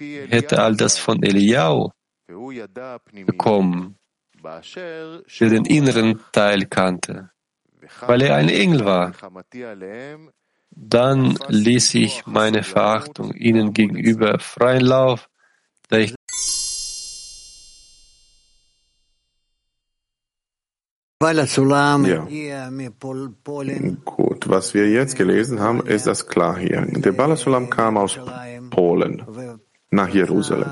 [0.00, 1.90] er hätte all das von Eliyahu
[3.26, 3.96] bekommen,
[4.42, 7.30] der den inneren Teil kannte,
[8.00, 9.12] weil er ein Engel war.
[10.70, 15.28] Dann ließ ich meine Verachtung ihnen gegenüber freien Lauf,
[15.88, 16.14] da ich
[22.06, 22.28] Ja.
[24.04, 26.82] Gut, was wir jetzt gelesen haben, ist das klar hier.
[26.86, 28.20] Der Balasulam kam aus
[28.70, 29.24] Polen
[29.90, 30.68] nach Jerusalem.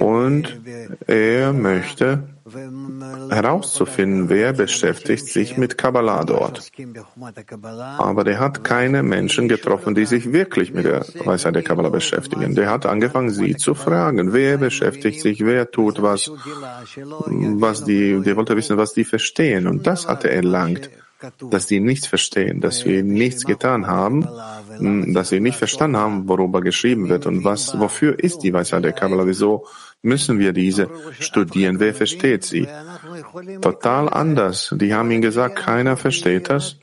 [0.00, 0.60] Und
[1.06, 2.22] er möchte
[3.30, 6.70] herauszufinden, wer beschäftigt sich mit Kabbalah dort.
[7.98, 12.54] Aber der hat keine Menschen getroffen, die sich wirklich mit der Weisheit der Kabbalah beschäftigen.
[12.54, 18.36] Der hat angefangen, sie zu fragen, wer beschäftigt sich, wer tut was, was die, der
[18.36, 19.66] wollte wissen, was die verstehen.
[19.66, 20.90] Und das hat er erlangt
[21.50, 24.26] dass die nichts verstehen, dass wir nichts getan haben,
[25.12, 28.92] dass sie nicht verstanden haben, worüber geschrieben wird und was, wofür ist die Weisheit der
[28.92, 29.66] Kabbalah, wieso
[30.02, 30.88] müssen wir diese
[31.18, 32.68] studieren, wer versteht sie?
[33.60, 34.72] Total anders.
[34.76, 36.76] Die haben ihnen gesagt, keiner versteht das.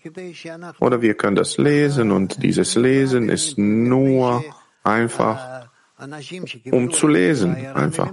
[0.79, 4.43] Oder wir können das lesen und dieses Lesen ist nur
[4.83, 5.54] einfach
[6.71, 8.11] um zu lesen, einfach.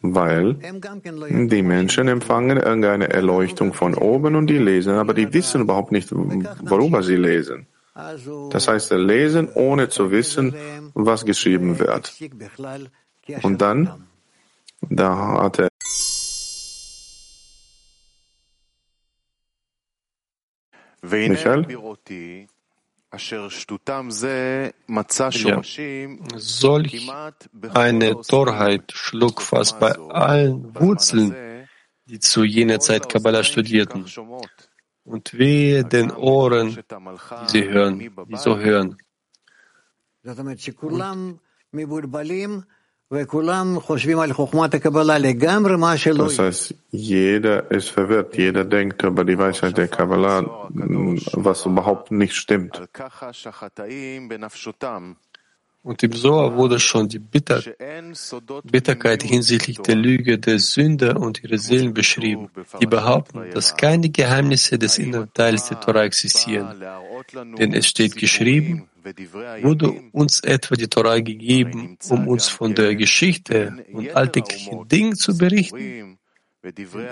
[0.00, 5.92] Weil die Menschen empfangen irgendeine Erleuchtung von oben und die lesen, aber die wissen überhaupt
[5.92, 7.66] nicht, worüber sie lesen.
[8.50, 10.54] Das heißt, sie lesen, ohne zu wissen,
[10.94, 12.12] was geschrieben wird.
[13.42, 14.06] Und dann,
[14.88, 15.68] da hat er
[21.02, 21.66] Michael?
[25.32, 25.62] Ja.
[26.36, 27.10] Solch
[27.74, 31.66] eine Torheit schlug fast bei allen Wurzeln,
[32.06, 34.04] die zu jener Zeit Kabbalah studierten.
[35.04, 38.96] Und wehe den Ohren, die sie hören, die so hören.
[40.22, 41.20] Und
[46.28, 50.68] das heißt, jeder ist verwirrt, jeder denkt über die Weisheit der Kabbalah,
[51.32, 52.80] was überhaupt nicht stimmt.
[55.82, 57.62] Und im Soa wurde schon die Bitter
[58.64, 62.50] Bitterkeit hinsichtlich der Lüge der Sünder und ihrer Seelen beschrieben,
[62.82, 66.84] die behaupten, dass keine Geheimnisse des inneren Teils der Torah existieren.
[67.58, 68.89] Denn es steht geschrieben,
[69.62, 75.36] Wurde uns etwa die Torah gegeben, um uns von der Geschichte und alltäglichen Dingen zu
[75.36, 76.18] berichten?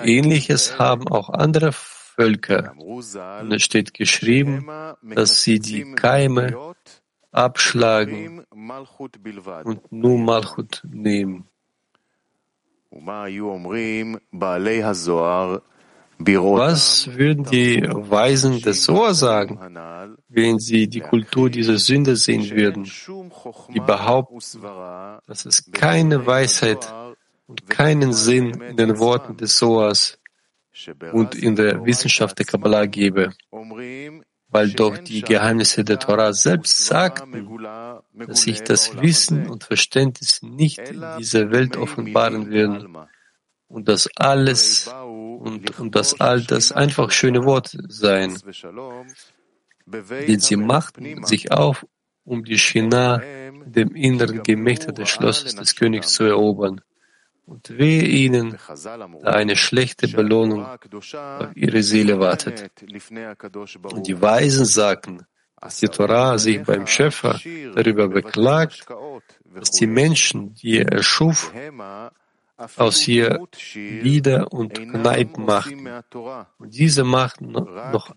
[0.04, 2.74] Ähnliches haben auch andere Völker.
[2.76, 4.66] Und es steht geschrieben,
[5.02, 6.74] dass sie die Keime
[7.32, 11.46] abschlagen und nur Malchut nehmen.
[16.20, 19.58] Was würden die Weisen des Sohr sagen,
[20.28, 22.90] wenn sie die Kultur dieser Sünde sehen würden,
[23.72, 24.40] die behaupten,
[25.26, 26.92] dass es keine Weisheit
[27.46, 30.18] und keinen Sinn in den Worten des Soas
[31.12, 33.32] und in der Wissenschaft der Kabbalah gebe,
[34.48, 37.48] weil doch die Geheimnisse der Torah selbst sagten,
[38.14, 42.96] dass sich das Wissen und Verständnis nicht in dieser Welt offenbaren würden
[43.68, 48.38] und dass alles und, und dass all das einfach schöne Worte seien.
[49.86, 51.86] Denn sie machten sich auf,
[52.24, 53.22] um die Shina,
[53.64, 56.80] dem inneren Gemächter des Schlosses des Königs zu erobern.
[57.46, 58.58] Und wehe ihnen,
[59.22, 62.70] da eine schlechte Belohnung auf ihre Seele wartet.
[63.90, 65.22] Und die Weisen sagten,
[65.58, 67.40] dass die Torah sich beim Schöpfer
[67.74, 68.86] darüber beklagt,
[69.54, 71.50] dass die Menschen, die er erschuf,
[72.76, 75.88] aus ihr Lieder und Kneipen machten.
[76.58, 78.14] Und diese machten noch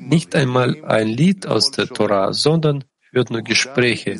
[0.00, 4.16] nicht einmal ein Lied aus der Torah, sondern hört nur Gespräche,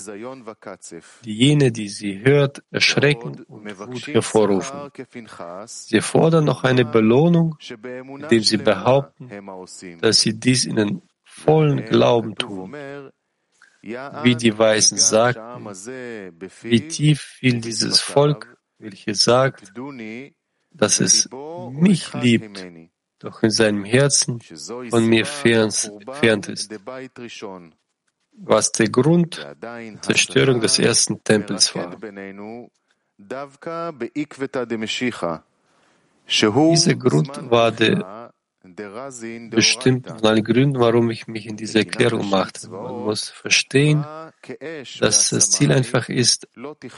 [1.24, 4.90] die jene, die sie hört, erschrecken und Wut hervorrufen.
[5.66, 9.30] Sie fordern noch eine Belohnung, indem sie behaupten,
[10.01, 12.74] dass sie dies in den vollen Glauben tun.
[13.82, 19.73] Wie die Weisen sagten, wie tief fiel dieses Volk, welches sagt,
[20.73, 21.28] dass es
[21.73, 22.66] mich liebt,
[23.19, 26.73] doch in seinem Herzen von mir fern ist.
[28.32, 31.97] Was der Grund der Zerstörung des ersten Tempels war.
[36.73, 38.32] Dieser Grund war der
[39.51, 42.69] bestimmt von allen Gründen, warum ich mich in diese Erklärung machte.
[42.69, 44.05] Man muss verstehen,
[45.00, 46.48] dass das Ziel einfach ist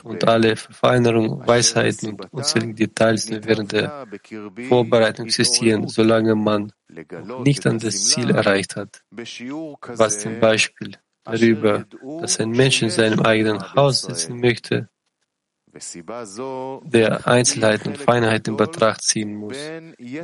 [0.04, 4.06] und alle Verfeinerungen, Weisheiten und unzählige Details während der
[4.68, 6.72] Vorbereitung existieren, solange man
[7.42, 9.02] nicht an das Ziel erreicht hat.
[9.10, 11.86] Was zum Beispiel darüber,
[12.20, 14.88] dass ein Mensch in seinem eigenen Haus sitzen möchte,
[16.84, 19.56] der Einzelheiten und Feinheiten in Betracht ziehen muss,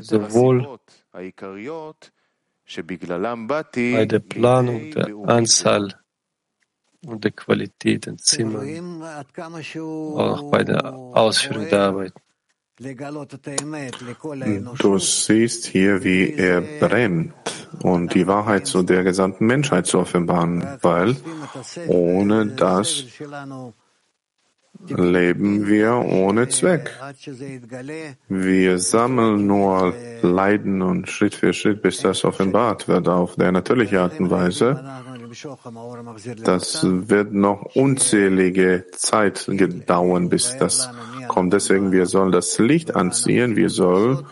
[0.00, 0.78] sowohl
[1.12, 1.32] bei
[4.06, 5.94] der Planung der Anzahl
[7.06, 8.62] und der Qualität der Zimmer,
[10.16, 12.12] auch bei der Ausführung der Arbeit.
[14.78, 17.34] Du siehst hier, wie er brennt
[17.82, 21.16] und die Wahrheit zu der gesamten Menschheit zu offenbaren, weil
[21.88, 23.04] ohne das
[24.86, 26.96] leben wir ohne Zweck.
[28.28, 29.92] Wir sammeln nur
[30.22, 34.84] Leiden und Schritt für Schritt, bis das offenbart wird auf der natürliche Art und Weise.
[36.44, 39.48] Das wird noch unzählige Zeit
[39.86, 40.90] dauern, bis das
[41.28, 41.52] kommt.
[41.52, 44.26] Deswegen, wir sollen das Licht anziehen, wir sollen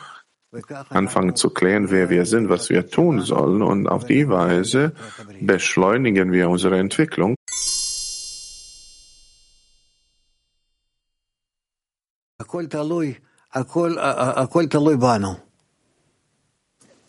[0.88, 4.92] anfangen zu klären, wer wir sind, was wir tun sollen und auf die Weise
[5.40, 7.34] beschleunigen wir unsere Entwicklung.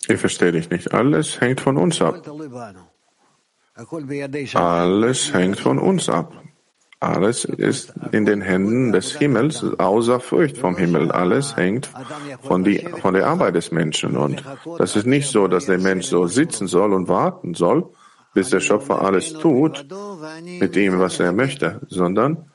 [0.09, 0.93] Ich verstehe dich nicht.
[0.93, 2.23] Alles hängt von uns ab.
[4.55, 6.33] Alles hängt von uns ab.
[6.99, 11.11] Alles ist in den Händen des Himmels, außer Furcht vom Himmel.
[11.11, 11.91] Alles hängt
[12.41, 14.17] von, die, von der Arbeit des Menschen.
[14.17, 14.43] Und
[14.79, 17.87] das ist nicht so, dass der Mensch so sitzen soll und warten soll,
[18.33, 19.85] bis der Schöpfer alles tut
[20.59, 22.51] mit ihm, was er möchte, sondern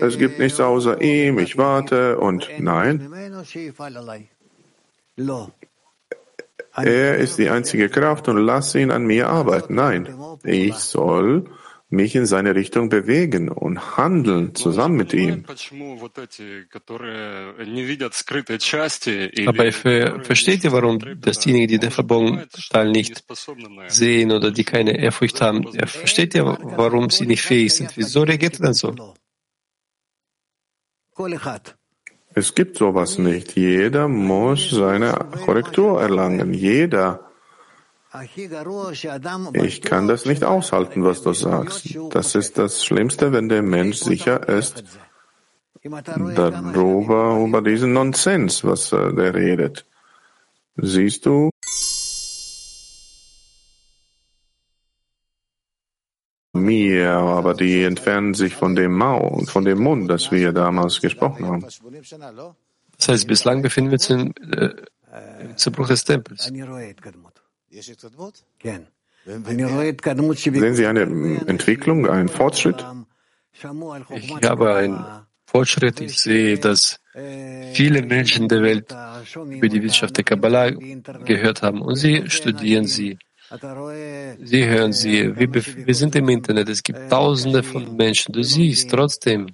[0.00, 3.12] es gibt nichts außer ihm, ich warte und nein.
[6.84, 9.74] Er ist die einzige Kraft und lass ihn an mir arbeiten.
[9.74, 10.08] Nein,
[10.44, 11.44] ich soll
[11.90, 15.44] mich in seine Richtung bewegen und handeln zusammen mit ihm.
[19.46, 23.24] Aber versteht ihr, warum dass diejenigen, die den verborgenen Teil nicht
[23.88, 27.90] sehen oder die keine Ehrfurcht haben, versteht ihr, warum sie nicht fähig sind?
[27.96, 28.94] Wieso reagiert er dann so?
[32.34, 33.56] Es gibt sowas nicht.
[33.56, 35.12] Jeder muss seine
[35.44, 36.54] Korrektur erlangen.
[36.54, 37.26] Jeder.
[39.52, 41.98] Ich kann das nicht aushalten, was du sagst.
[42.10, 44.84] Das ist das Schlimmste, wenn der Mensch sicher ist
[45.82, 49.86] darüber, über diesen Nonsens, was äh, der redet.
[50.76, 51.50] Siehst du?
[56.60, 61.46] Mir, aber die entfernen sich von dem Maul, von dem Mund, das wir damals gesprochen
[61.46, 61.66] haben.
[62.96, 64.70] Das heißt, bislang befinden wir uns im äh,
[65.56, 66.44] Zerbruch des Tempels.
[66.44, 66.54] Sehen
[70.74, 71.02] Sie eine
[71.46, 72.84] Entwicklung, einen Fortschritt?
[73.52, 75.04] Ich habe einen
[75.44, 76.00] Fortschritt.
[76.00, 77.00] Ich sehe, dass
[77.72, 78.94] viele Menschen der Welt
[79.34, 83.18] über die Wissenschaft der Kabbalah gehört haben und sie studieren sie.
[83.50, 85.36] Sie hören sie.
[85.36, 86.68] Wir, wir sind im Internet.
[86.68, 88.32] Es gibt Tausende von Menschen.
[88.32, 89.48] Du siehst trotzdem,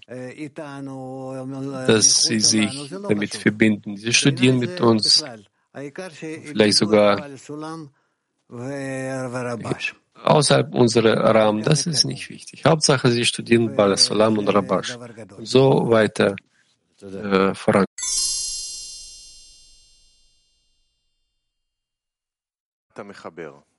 [1.86, 3.96] dass sie sich damit verbinden.
[3.96, 5.24] Sie studieren mit uns.
[6.12, 7.26] Vielleicht sogar
[10.24, 12.64] außerhalb unserer Rahmen, das ist nicht wichtig.
[12.64, 14.96] Hauptsache, sie studieren Bala Salam und Rabash.
[15.36, 16.36] Und so weiter
[17.00, 17.84] äh, voran.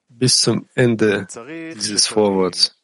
[0.10, 1.28] Bis zum Ende
[1.76, 2.76] dieses Vorworts.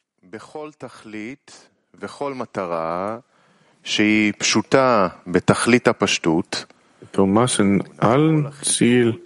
[7.12, 9.22] Du machst in allen Ziel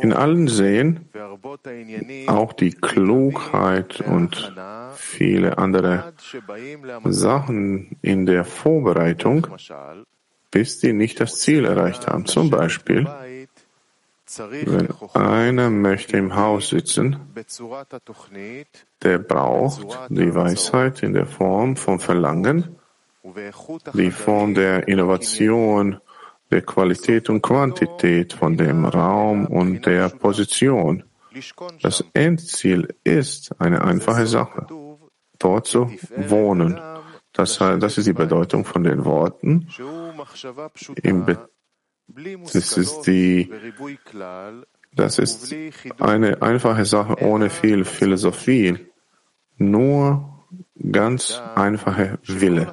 [0.00, 1.08] in allen sehen,
[2.26, 4.54] auch die Klugheit und
[4.94, 6.14] viele andere
[7.04, 9.46] Sachen in der Vorbereitung,
[10.50, 12.26] bis die nicht das Ziel erreicht haben.
[12.26, 13.06] Zum Beispiel,
[14.26, 17.16] wenn einer möchte im Haus sitzen,
[19.02, 22.76] der braucht die Weisheit in der Form von Verlangen,
[23.92, 26.00] die Form der Innovation,
[26.50, 31.04] der Qualität und Quantität von dem Raum und der Position.
[31.82, 34.66] Das Endziel ist eine einfache Sache,
[35.38, 36.80] dort zu wohnen.
[37.32, 39.68] Das, das ist die Bedeutung von den Worten.
[42.06, 43.50] Das ist die,
[44.94, 45.54] das ist
[45.98, 48.78] eine einfache Sache ohne viel Philosophie,
[49.58, 50.34] nur
[50.90, 52.70] ganz einfache Wille.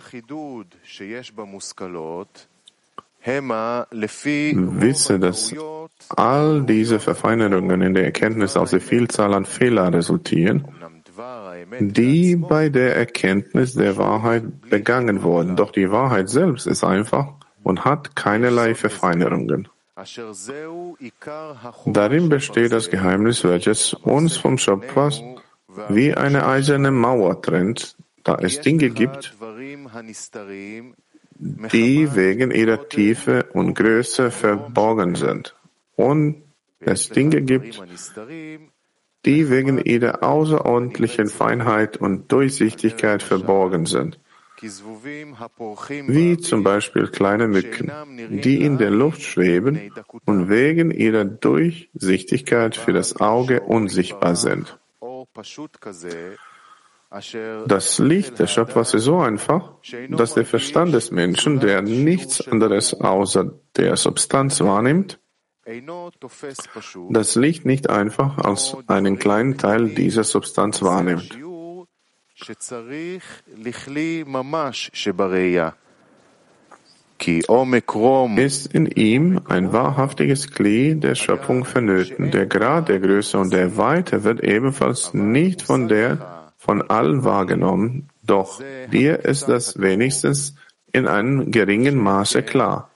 [4.82, 5.54] Wisse, dass
[6.10, 10.68] all diese Verfeinerungen in der Erkenntnis aus der Vielzahl an Fehlern resultieren,
[11.80, 15.56] die bei der Erkenntnis der Wahrheit begangen wurden.
[15.56, 19.68] Doch die Wahrheit selbst ist einfach und hat keinerlei Verfeinerungen.
[21.86, 25.12] Darin besteht das Geheimnis, welches uns vom Schöpfer
[25.90, 29.36] wie eine eiserne Mauer trennt, da es Dinge gibt,
[31.40, 35.56] die wegen ihrer Tiefe und Größe verborgen sind,
[35.96, 36.44] und
[36.80, 37.82] es Dinge gibt,
[39.26, 44.20] die wegen ihrer außerordentlichen Feinheit und Durchsichtigkeit verborgen sind,
[44.62, 47.92] wie zum Beispiel kleine Mücken,
[48.30, 49.92] die in der Luft schweben
[50.26, 54.80] und wegen ihrer Durchsichtigkeit für das Auge unsichtbar sind.
[57.68, 59.74] Das Licht des Schöpfers ist so einfach,
[60.10, 65.20] dass der Verstand des Menschen, der nichts anderes außer der Substanz wahrnimmt,
[67.10, 71.38] das Licht nicht einfach als einen kleinen Teil dieser Substanz wahrnimmt.
[78.38, 82.32] Ist in ihm ein wahrhaftiges Kli der Schöpfung vonnöten.
[82.32, 88.10] Der Grad der Größe und der Weite wird ebenfalls nicht von der von allen wahrgenommen,
[88.22, 88.62] doch
[88.92, 90.54] dir ist das wenigstens
[90.94, 92.92] in einem geringen Maße klar,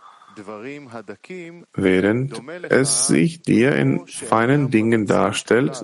[1.73, 5.83] während es sich dir in feinen Dingen darstellt,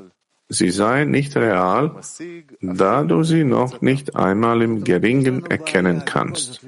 [0.51, 2.01] sie seien nicht real,
[2.61, 6.61] da du sie noch nicht einmal im Geringen erkennen kannst.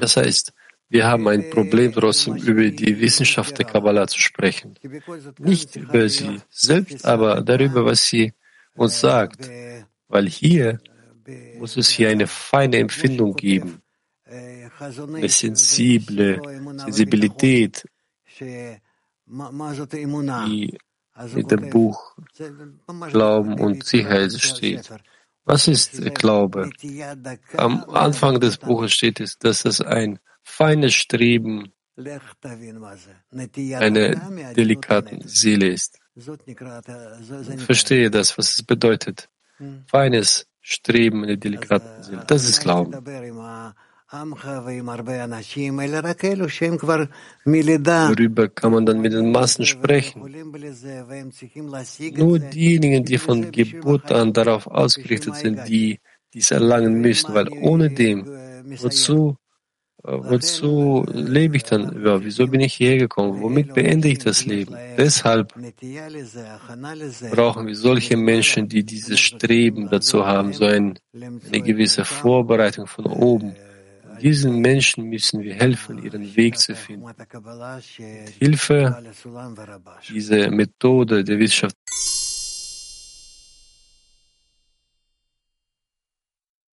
[0.00, 0.52] Das heißt,
[0.88, 4.74] wir haben ein Problem trotzdem über die Wissenschaft der Kabbalah zu sprechen.
[5.38, 8.32] Nicht über sie selbst, aber darüber, was sie
[8.74, 9.50] uns sagt.
[10.08, 10.78] Weil hier
[11.58, 13.82] muss es hier eine feine Empfindung geben,
[14.24, 16.40] eine sensible
[16.84, 17.84] Sensibilität,
[19.26, 20.78] die
[21.34, 22.16] mit dem Buch
[23.10, 24.90] Glauben und Sicherheit steht.
[25.44, 26.70] Was ist Glaube?
[27.56, 31.72] Am Anfang des Buches steht es, dass es ein feines Streben
[33.74, 35.98] einer delikaten Seele ist.
[37.58, 39.28] Verstehe das, was es bedeutet.
[39.86, 42.24] Feines Streben einer delikaten Seele.
[42.26, 42.92] Das ist Glauben.
[48.10, 50.20] Worüber kann man dann mit den Massen sprechen?
[52.14, 55.98] Nur diejenigen, die von Geburt an darauf ausgerichtet sind, die
[56.32, 58.26] dies erlangen müssen, weil ohne dem,
[58.80, 59.36] wozu
[60.06, 62.04] wozu lebe ich dann?
[62.04, 63.42] Ja, wieso bin ich hierher gekommen?
[63.42, 64.76] Womit beende ich das Leben?
[64.96, 65.52] Deshalb
[67.30, 73.06] brauchen wir solche Menschen, die dieses Streben dazu haben, so ein, eine gewisse Vorbereitung von
[73.06, 73.56] oben.
[74.20, 77.06] Diesen Menschen müssen wir helfen, ihren Weg zu finden.
[78.38, 79.02] Hilfe,
[80.08, 81.76] diese Methode der Wissenschaft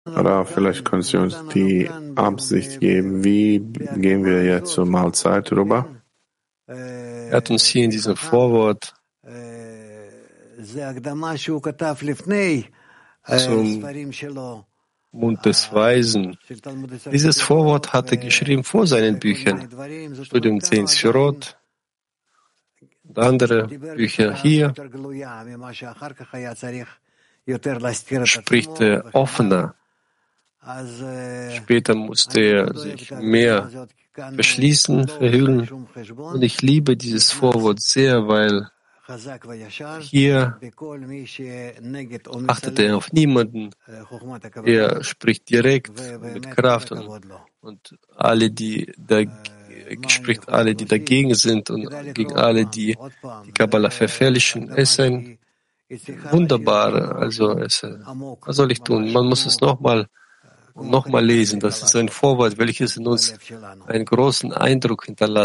[0.06, 5.88] Oder vielleicht können Sie uns die Absicht geben, wie gehen wir jetzt zur Mahlzeit rüber?
[6.68, 8.94] Er hat uns hier in diesem Vorwort
[13.26, 13.82] zum
[15.14, 16.38] Mund des Weisen.
[17.12, 19.70] Dieses Vorwort hat er geschrieben vor seinen Büchern.
[20.24, 21.58] Studium 10 Sirot
[23.08, 24.74] und andere Bücher hier
[28.26, 29.76] spricht er offener
[31.52, 35.88] Später musste er sich mehr verschließen, verhüllen.
[36.16, 38.70] Und ich liebe dieses Vorwort sehr, weil
[40.02, 40.58] hier
[42.48, 43.72] achtet er auf niemanden.
[44.64, 45.92] Er spricht direkt
[46.22, 47.22] mit Kraft und,
[47.62, 48.92] und alle, die
[50.08, 52.96] spricht alle, die dagegen sind und gegen alle, die
[53.46, 54.72] die Kabbalah verfälschen.
[54.72, 55.38] Es ist ein
[56.32, 57.86] wunderbarer, also es,
[58.46, 59.12] was soll ich tun?
[59.12, 60.08] Man muss es nochmal
[60.76, 61.60] nochmal lesen.
[61.60, 63.36] Das ist ein Vorwort, welches in uns
[63.88, 65.42] einen großen Eindruck hinterlässt.